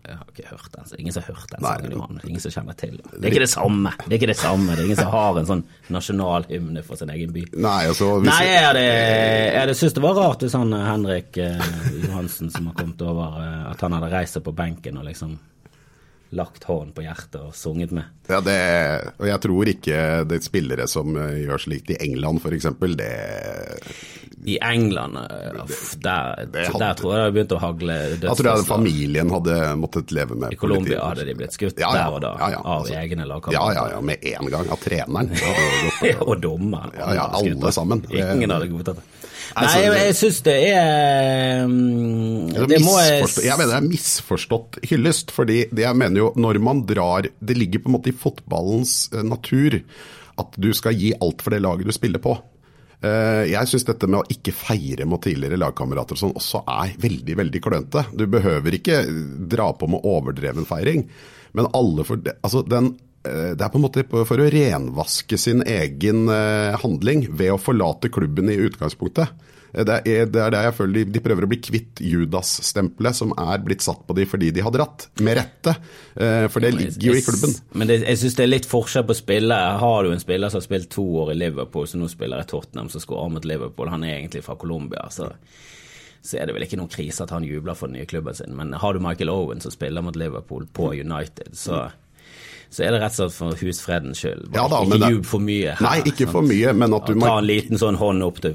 [0.05, 0.85] Jeg har ikke hørt den.
[0.99, 2.21] Ingen som har hørt den sangen, Johan.
[2.27, 3.09] Ingen som kjenner til den.
[3.15, 3.93] Det er ikke det samme.
[4.05, 4.75] Det er ikke det samme.
[4.75, 5.65] Det er ingen som har en sånn
[5.95, 7.45] nasjonalhymne for sin egen by.
[7.57, 10.87] Nei, altså hvis, Nei, jeg hadde, jeg hadde syntes det var rart hvis han eh,
[10.87, 11.69] Henrik eh,
[12.05, 15.37] Johansen som har kommet over, eh, at han hadde reist seg på benken og liksom
[16.29, 18.03] lagt hånden på hjertet og sunget med.
[18.29, 18.57] ja, det,
[19.17, 22.67] og jeg tror ikke det er spillere som eh, gjør slikt i England f.eks.
[22.99, 23.09] Det
[24.45, 25.51] I England, eh,
[25.99, 29.29] der, Det hadde- der tror jeg det hadde begynt å hagle Da tror jeg familien
[29.29, 32.31] hadde måttet leve med I Colombia hadde de blitt skutt Ja, ja, der og da
[32.39, 32.93] ja, ja, av altså.
[32.95, 33.75] egne Ja, lagkamerater.
[33.75, 34.69] ja, ja, med en gang.
[34.69, 35.31] Av treneren.
[36.29, 36.91] Og dommeren.
[36.97, 38.05] Ja, ja, alle sammen.
[38.11, 39.03] Ingen hadde godtatt det.
[39.55, 43.79] Nei, jeg, det- jeg syns det er mm, Det Det må jeg jeg mener det
[43.83, 45.31] er misforstått hyllest.
[45.31, 49.09] fordi det jeg mener jo, når man drar Det ligger på en måte i fotballens
[49.13, 49.81] eh, natur
[50.39, 52.37] at du skal gi alt for det laget du spiller på.
[52.99, 56.95] Eh, Jeg syns dette med å ikke feire mot tidligere lagkamerater og sånn også er
[56.99, 58.05] veldig veldig klønete.
[58.11, 59.03] Du behøver ikke
[59.51, 61.05] dra på med overdreven feiring,
[61.55, 62.91] men alle for altså den
[63.23, 67.61] eh, det er på en måte for å renvaske sin egen eh, handling ved å
[67.61, 69.31] forlate klubben i utgangspunktet.
[69.73, 73.15] Eh, Det er, det er der jeg føler de, de prøver å bli kvitt Judas-stempelet
[73.15, 75.07] som er blitt satt på de fordi de har dratt.
[75.21, 75.75] Med rette.
[76.15, 77.55] Eh, For det ligger jo i klubben.
[77.73, 79.77] Men det, jeg syns det er litt forskjell på spillere.
[79.81, 82.49] Har du en spiller som har spilt to år i Liverpool, som nå spiller i
[82.49, 85.31] Tottenham, som skårer mot Liverpool, han er egentlig fra Colombia, så
[86.21, 88.51] så er det vel ikke noen krise at han jubler for den nye klubben sin.
[88.57, 91.85] Men har du Michael Owen som spiller mot Liverpool på United, så,
[92.69, 94.43] så er det rett og slett for husfredens skyld.
[94.53, 95.81] Ja da, ikke ljug for mye her.
[95.81, 96.33] Nei, ikke sant?
[96.35, 98.53] for mye, men at du Ta må en liten sånn hånd opp til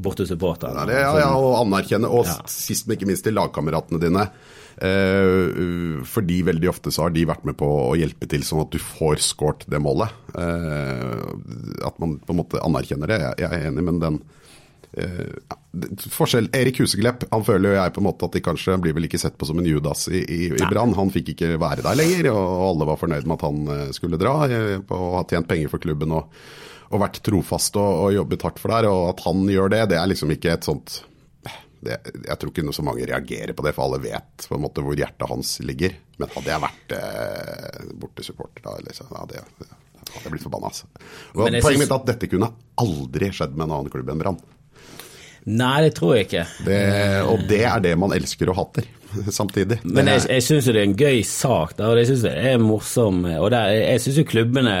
[0.00, 0.88] bort til supporteren.
[0.88, 2.38] Ja, ja, ja, og anerkjenne, og Ja.
[2.48, 4.28] sist, men ikke minst til lagkameratene dine.
[4.76, 8.72] Eh, fordi veldig ofte så har de vært med på å hjelpe til sånn at
[8.74, 10.12] du får skåret det målet.
[10.36, 14.18] Eh, at man på en måte anerkjenner det, jeg, jeg er enig, men den
[14.92, 15.32] eh,
[15.72, 18.94] det- Forskjell, Erik Huseglepp han føler jo jeg på en måte at de kanskje blir
[18.96, 20.94] vel ikke sett på som en Judas i, i, i Brann.
[20.94, 24.20] Han fikk ikke være der lenger, og alle var fornøyd med at han eh, skulle
[24.20, 26.30] dra og på ha tjent penger for klubben og,
[26.90, 28.88] og vært trofast og, og jobbet hardt for der.
[28.92, 31.00] Og at han gjør det, det er liksom ikke et sånt
[31.86, 34.64] det, Jeg tror ikke noe så mange reagerer på det, for alle vet på en
[34.64, 35.94] måte hvor hjertet hans ligger.
[36.18, 39.68] Men hadde jeg vært eh, bortesupporter da, liksom, det, det
[40.14, 40.70] hadde jeg blitt forbanna.
[40.72, 40.88] Altså.
[41.36, 42.48] Og jeg Poenget mitt er at dette kunne
[42.80, 44.38] aldri skjedd med en annen klubb enn Brann.
[45.46, 46.44] Nei, det tror jeg ikke.
[46.66, 46.80] Det,
[47.30, 48.88] og det er det man elsker og hater
[49.40, 49.80] samtidig.
[49.84, 52.34] Men jeg, jeg syns jo det er en gøy sak, da, og jeg syns det
[52.52, 53.22] er morsom.
[53.36, 54.76] Og det, jeg syns jo klubbene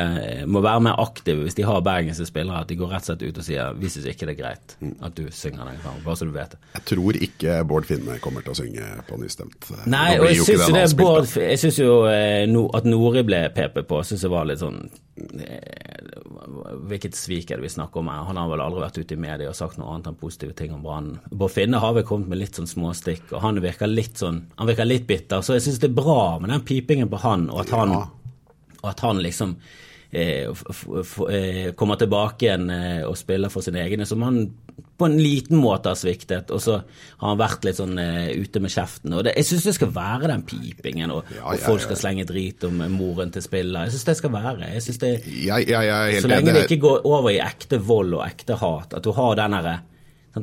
[0.46, 2.64] må være mer aktive hvis de har bergenske spillere.
[2.64, 4.76] At de går rett og slett ut og sier vi syns ikke det er greit
[5.06, 6.60] at du synger den sangen, bare så du vet det.
[6.74, 9.70] jeg tror ikke Bård Finne kommer til å synge på nystemt.
[9.90, 11.28] Nei, og jeg syns jo det Bård.
[11.40, 14.82] Jeg synes jo eh, no, at Nori ble PP på, syns jeg var litt sånn
[15.40, 16.02] eh,
[16.86, 18.26] Hvilket svik er det vi snakker om her?
[18.28, 20.74] Han har vel aldri vært ute i media og sagt noe annet enn positive ting
[20.74, 21.14] om Brann.
[21.30, 24.25] Bård Finne har vel kommet med litt sånn småstikk, og han virker litt sånn
[24.58, 27.48] Han virker litt bitter, så jeg syns det er bra med den pipingen på han,
[27.50, 28.04] og at han, Ja.
[28.82, 29.56] og at han liksom
[30.12, 34.46] eh, eh, kommer tilbake igjen eh, og spiller for sine egne, som han
[34.96, 36.78] på en liten måte har sviktet, og så
[37.20, 39.12] har han vært litt sånn eh, ute med kjeften.
[39.16, 41.86] Og det, jeg syns det skal være den pipingen, og, Ja, og folk folk ja.
[41.90, 43.84] skal slenge drit om moren til spiller.
[43.88, 44.70] Jeg syns det skal være.
[44.72, 45.12] Jeg synes det,
[46.22, 49.36] så lenge det ikke går over i ekte vold og ekte hat, at du har
[49.36, 49.76] den herre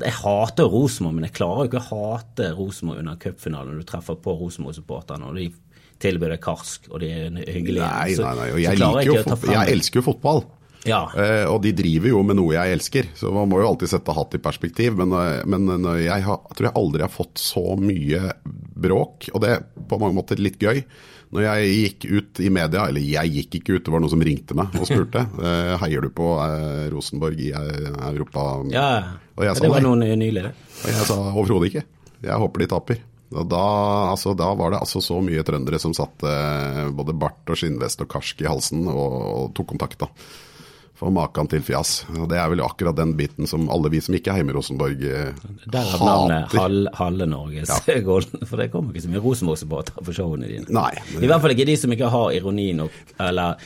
[0.02, 3.90] Jeg hater Rosenborg, men jeg klarer jo ikke å hate Rosenborg under cupfinalen når du
[3.92, 5.50] treffer på Rosenborg-supporterne, og de
[6.04, 7.86] tilbyr deg karsk, og de er hyggelige.
[7.86, 8.50] Nei, nei, nei.
[8.56, 8.82] Og jeg,
[9.24, 10.44] fot- frem jeg elsker jo fotball.
[10.84, 11.06] Ja.
[11.16, 14.16] Uh, og de driver jo med noe jeg elsker, så man må jo alltid sette
[14.18, 14.98] hatt i perspektiv.
[15.00, 15.70] Men, eh, men
[16.02, 19.54] jeg, har, jeg tror jeg aldri har fått så mye bråk, og det
[19.94, 20.84] på mange måter litt gøy.
[21.34, 24.22] Når jeg gikk ut i media, eller jeg gikk ikke ut, det var noen som
[24.26, 28.46] ringte meg og spurte eh, heier du på eh, Rosenborg i eh, Europa.
[28.74, 28.86] Ja,
[29.34, 30.54] Og jeg sa det var noen nylig, det.
[30.84, 31.86] Og jeg sa overhodet ikke.
[32.24, 33.02] Jeg håper de taper.
[33.34, 33.66] Og da,
[34.12, 36.30] altså, da var det altså så mye trøndere som satte
[36.94, 40.04] både bart og skinnvest og karsk i halsen og, og tok kontakt.
[40.06, 40.12] da.
[40.98, 42.04] For maken til fjas.
[42.14, 44.58] Og Det er vel akkurat den biten som alle vi som ikke er hjemme i
[44.58, 45.34] Rosenborg, Der
[45.74, 46.60] Derav navnet hater.
[46.62, 47.74] Hal Halve Norges
[48.10, 50.70] Golden, for det kommer ikke så mye Rosenborg-supportere på showene dine.
[50.74, 50.92] Nei.
[51.18, 53.60] I hvert fall ikke de som ikke har ironi nok, eller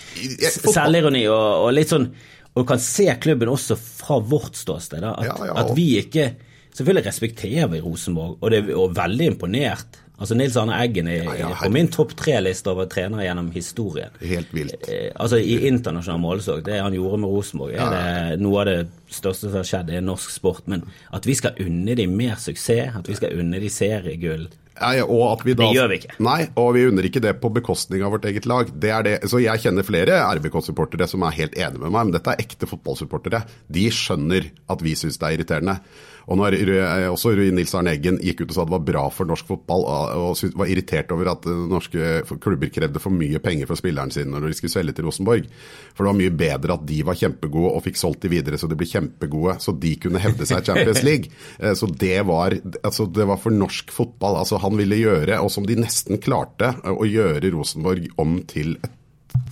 [0.56, 2.10] selvironi og, og litt sånn
[2.58, 5.04] Og kan se klubben også fra vårt ståsted.
[5.04, 6.32] Da, at, Ja, ja, at vi ikke
[6.78, 9.96] Selvfølgelig respekterer vi Rosenborg, og, det, og veldig imponert.
[10.18, 14.16] Altså Nils Arne Eggen er, Ja, ja, på min topp tre-liste over trenere gjennom historien.
[14.22, 14.88] Helt vilt.
[14.90, 18.78] Eh, altså I internasjonal målestokk, det han gjorde med Rosenborg, er det noe av det
[19.14, 20.66] største som har skjedd i norsk sport.
[20.66, 24.48] Men at vi skal unne de mer suksess, at vi skal unne de seriegull
[24.78, 26.16] at vi da, Det gjør vi ikke.
[26.24, 28.70] Nei, og vi unner ikke det på bekostning av vårt eget lag.
[28.74, 29.16] Det det.
[29.30, 32.68] Så Jeg kjenner flere RBK-supportere som er helt enige med meg, men dette er ekte
[32.70, 33.44] fotballsupportere.
[33.68, 35.80] De skjønner at vi syns det er irriterende.
[36.28, 39.04] Og når eh, også Rui Nils Arne Eggen gikk ut og sa det var bra
[39.16, 42.10] for norsk fotball, og og var irritert over at eh, norske
[42.44, 45.48] klubber krevde for mye penger for spillerne sine når de skulle selge til Rosenborg.
[45.96, 48.68] For det var mye bedre at de var kjempegode og fikk solgt de videre så
[48.68, 51.32] de ble kjempegode, så de kunne hevde seg i Champions League.
[51.62, 54.42] Eh, Så det var, altså det var for norsk fotball.
[54.44, 58.97] altså Han ville gjøre, og som de nesten klarte, å gjøre Rosenborg om til et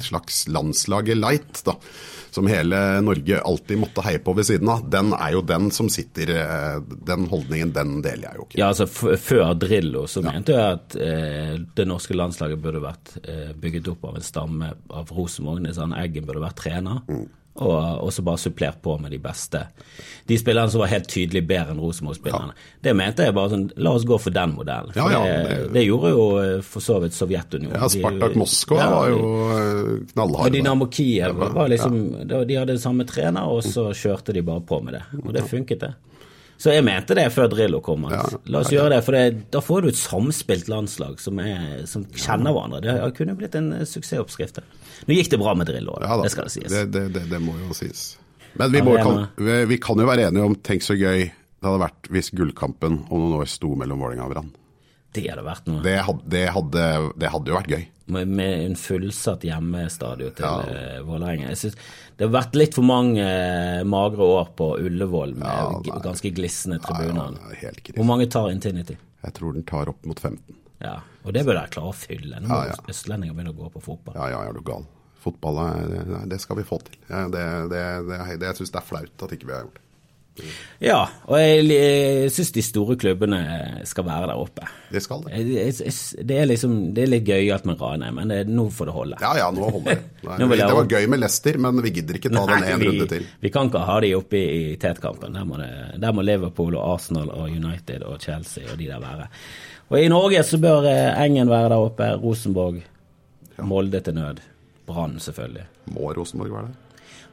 [0.04, 1.76] slags landslaget light, da.
[2.36, 4.82] Som hele Norge alltid måtte heie på ved siden av.
[4.92, 8.60] Den er jo den som sitter eh, Den holdningen, den deler jeg jo ikke.
[8.60, 13.54] Ja, altså Før Drillo så mente jeg at eh, det norske landslaget burde vært eh,
[13.56, 15.72] bygget opp av en stamme av Rosenborg.
[15.78, 17.00] Sånn, Eggen burde vært trener.
[17.08, 17.26] Mm.
[17.56, 19.62] Og, og så bare supplert på med de beste.
[20.28, 22.52] De spillerne som var helt tydelig bedre enn Rosenborg-spillerne.
[22.84, 24.92] Det mente jeg bare sånn La oss gå for den modellen.
[24.92, 27.78] For Ja, ja, det, det- gjorde jo eh, for så vidt Sovjetunionen.
[27.80, 30.52] Ja, Spartak Moskva Ja, var jo Og eh.
[30.52, 34.98] Dynamo Kiev var liksom De hadde samme trener, og så kjørte de bare på med
[35.00, 35.04] det.
[35.24, 35.94] Og det funket, det.
[36.58, 38.08] Så jeg mente det før Drillo kom.
[38.12, 41.84] Ja, la oss gjøre det, for det, da får du et samspilt landslag som, er,
[41.90, 42.82] som kjenner hverandre.
[42.86, 44.62] Det kunne blitt en eh, suksessoppskrift.
[45.06, 46.14] Nå gikk det bra med Drillo, da.
[46.14, 46.72] Ja det skal det sies.
[46.72, 48.14] Det, det, det, må jo sies.
[48.56, 51.28] Men vi, Ja, må, kan, vi, vi kan jo være enige om Tenk så gøy
[51.66, 54.52] det hadde vært hvis gullkampen om noen år sto mellom Vålerenga og Brann.
[55.16, 55.82] Det hadde vært noe.
[55.86, 56.86] Det, hadde, det, hadde,
[57.24, 57.86] det hadde jo vært gøy.
[58.16, 60.60] Med, med en fullsatt hjemmestadion til Ja.
[60.70, 61.48] eh, Vålerenga.
[61.50, 61.78] Jeg synes
[62.18, 65.48] Det har vært litt for mange eh, magre år på Ullevål med
[65.90, 67.40] Ja, ganske glisne tribuner.
[67.64, 67.72] Ja.
[67.96, 68.98] Hvor mange tar Intinity?
[69.26, 70.60] Jeg tror den tar opp mot 15.
[70.86, 72.38] Ja, og det bør dere klare å fylle.
[72.44, 72.78] Nå må Ja, ja.
[72.94, 74.14] østlendinger begynne å gå på fotball.
[74.20, 74.86] Ja, ja, er du gal.
[75.26, 75.58] Fotball
[75.90, 77.00] det, det skal vi få til.
[77.10, 79.85] Det, det, det, det, jeg syns det er flaut at ikke vi har gjort det.
[80.84, 83.38] Ja, og jeg, jeg syns de store klubbene
[83.88, 84.66] skal være der oppe.
[84.92, 85.38] Det skal det.
[85.40, 85.94] Jeg, jeg,
[86.28, 89.20] det er liksom Det er litt gøyalt med Ranheim, men det, nå får det holde.
[89.24, 90.26] Ja ja, nå holder det.
[90.26, 93.08] Nei, Nå det var gøy med Leicester, men vi gidder ikke ta den én runde
[93.12, 93.28] til.
[93.46, 95.38] vi kan ikke ha de oppe i, i tetkampen.
[95.40, 95.70] Der må, det,
[96.04, 99.30] der må Liverpool og Arsenal og United og Chelsea og de der være.
[99.94, 102.82] Og i Norge så bør eh, Engen være der oppe, Rosenborg,
[103.64, 104.42] Molde til nød.
[104.86, 105.64] Brann, selvfølgelig.
[105.96, 106.82] Må Rosenborg være der?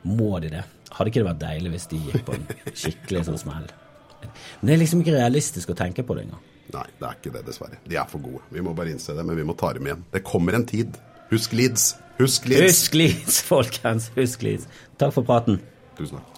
[0.08, 0.62] Må de det?
[0.92, 3.68] Hadde ikke det vært deilig hvis de gikk på en skikkelig sånn smell?
[4.22, 6.42] Men det er liksom ikke realistisk å tenke på det engang.
[6.72, 7.80] Nei, det er ikke det, dessverre.
[7.88, 8.42] De er for gode.
[8.52, 10.04] Vi må bare innse det, men vi må ta dem igjen.
[10.12, 10.98] Det kommer en tid.
[11.32, 11.88] Husk Leeds.
[12.20, 12.68] Husk Leeds.
[12.68, 14.10] Husk Leeds, folkens.
[14.16, 14.68] Husk Leeds.
[15.00, 15.60] Takk for praten.
[15.98, 16.28] Tusen takk.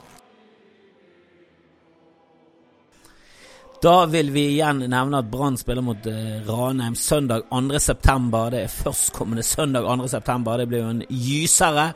[3.84, 8.44] Da vil vi igjen nevne at Brann spiller mot eh, Ranheim søndag 2.9.
[8.54, 10.54] Det er førstkommende søndag 2.9.
[10.56, 11.90] Det blir jo en gysere.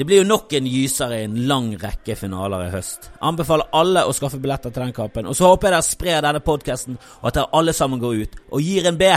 [0.00, 3.10] Det blir jo nok en gysere i en lang rekke finaler i høst.
[3.20, 5.26] Anbefaler alle å skaffe billetter til den kampen.
[5.28, 8.38] Og så håper jeg dere sprer denne podkasten, og at dere alle sammen går ut
[8.48, 9.10] og gir en B.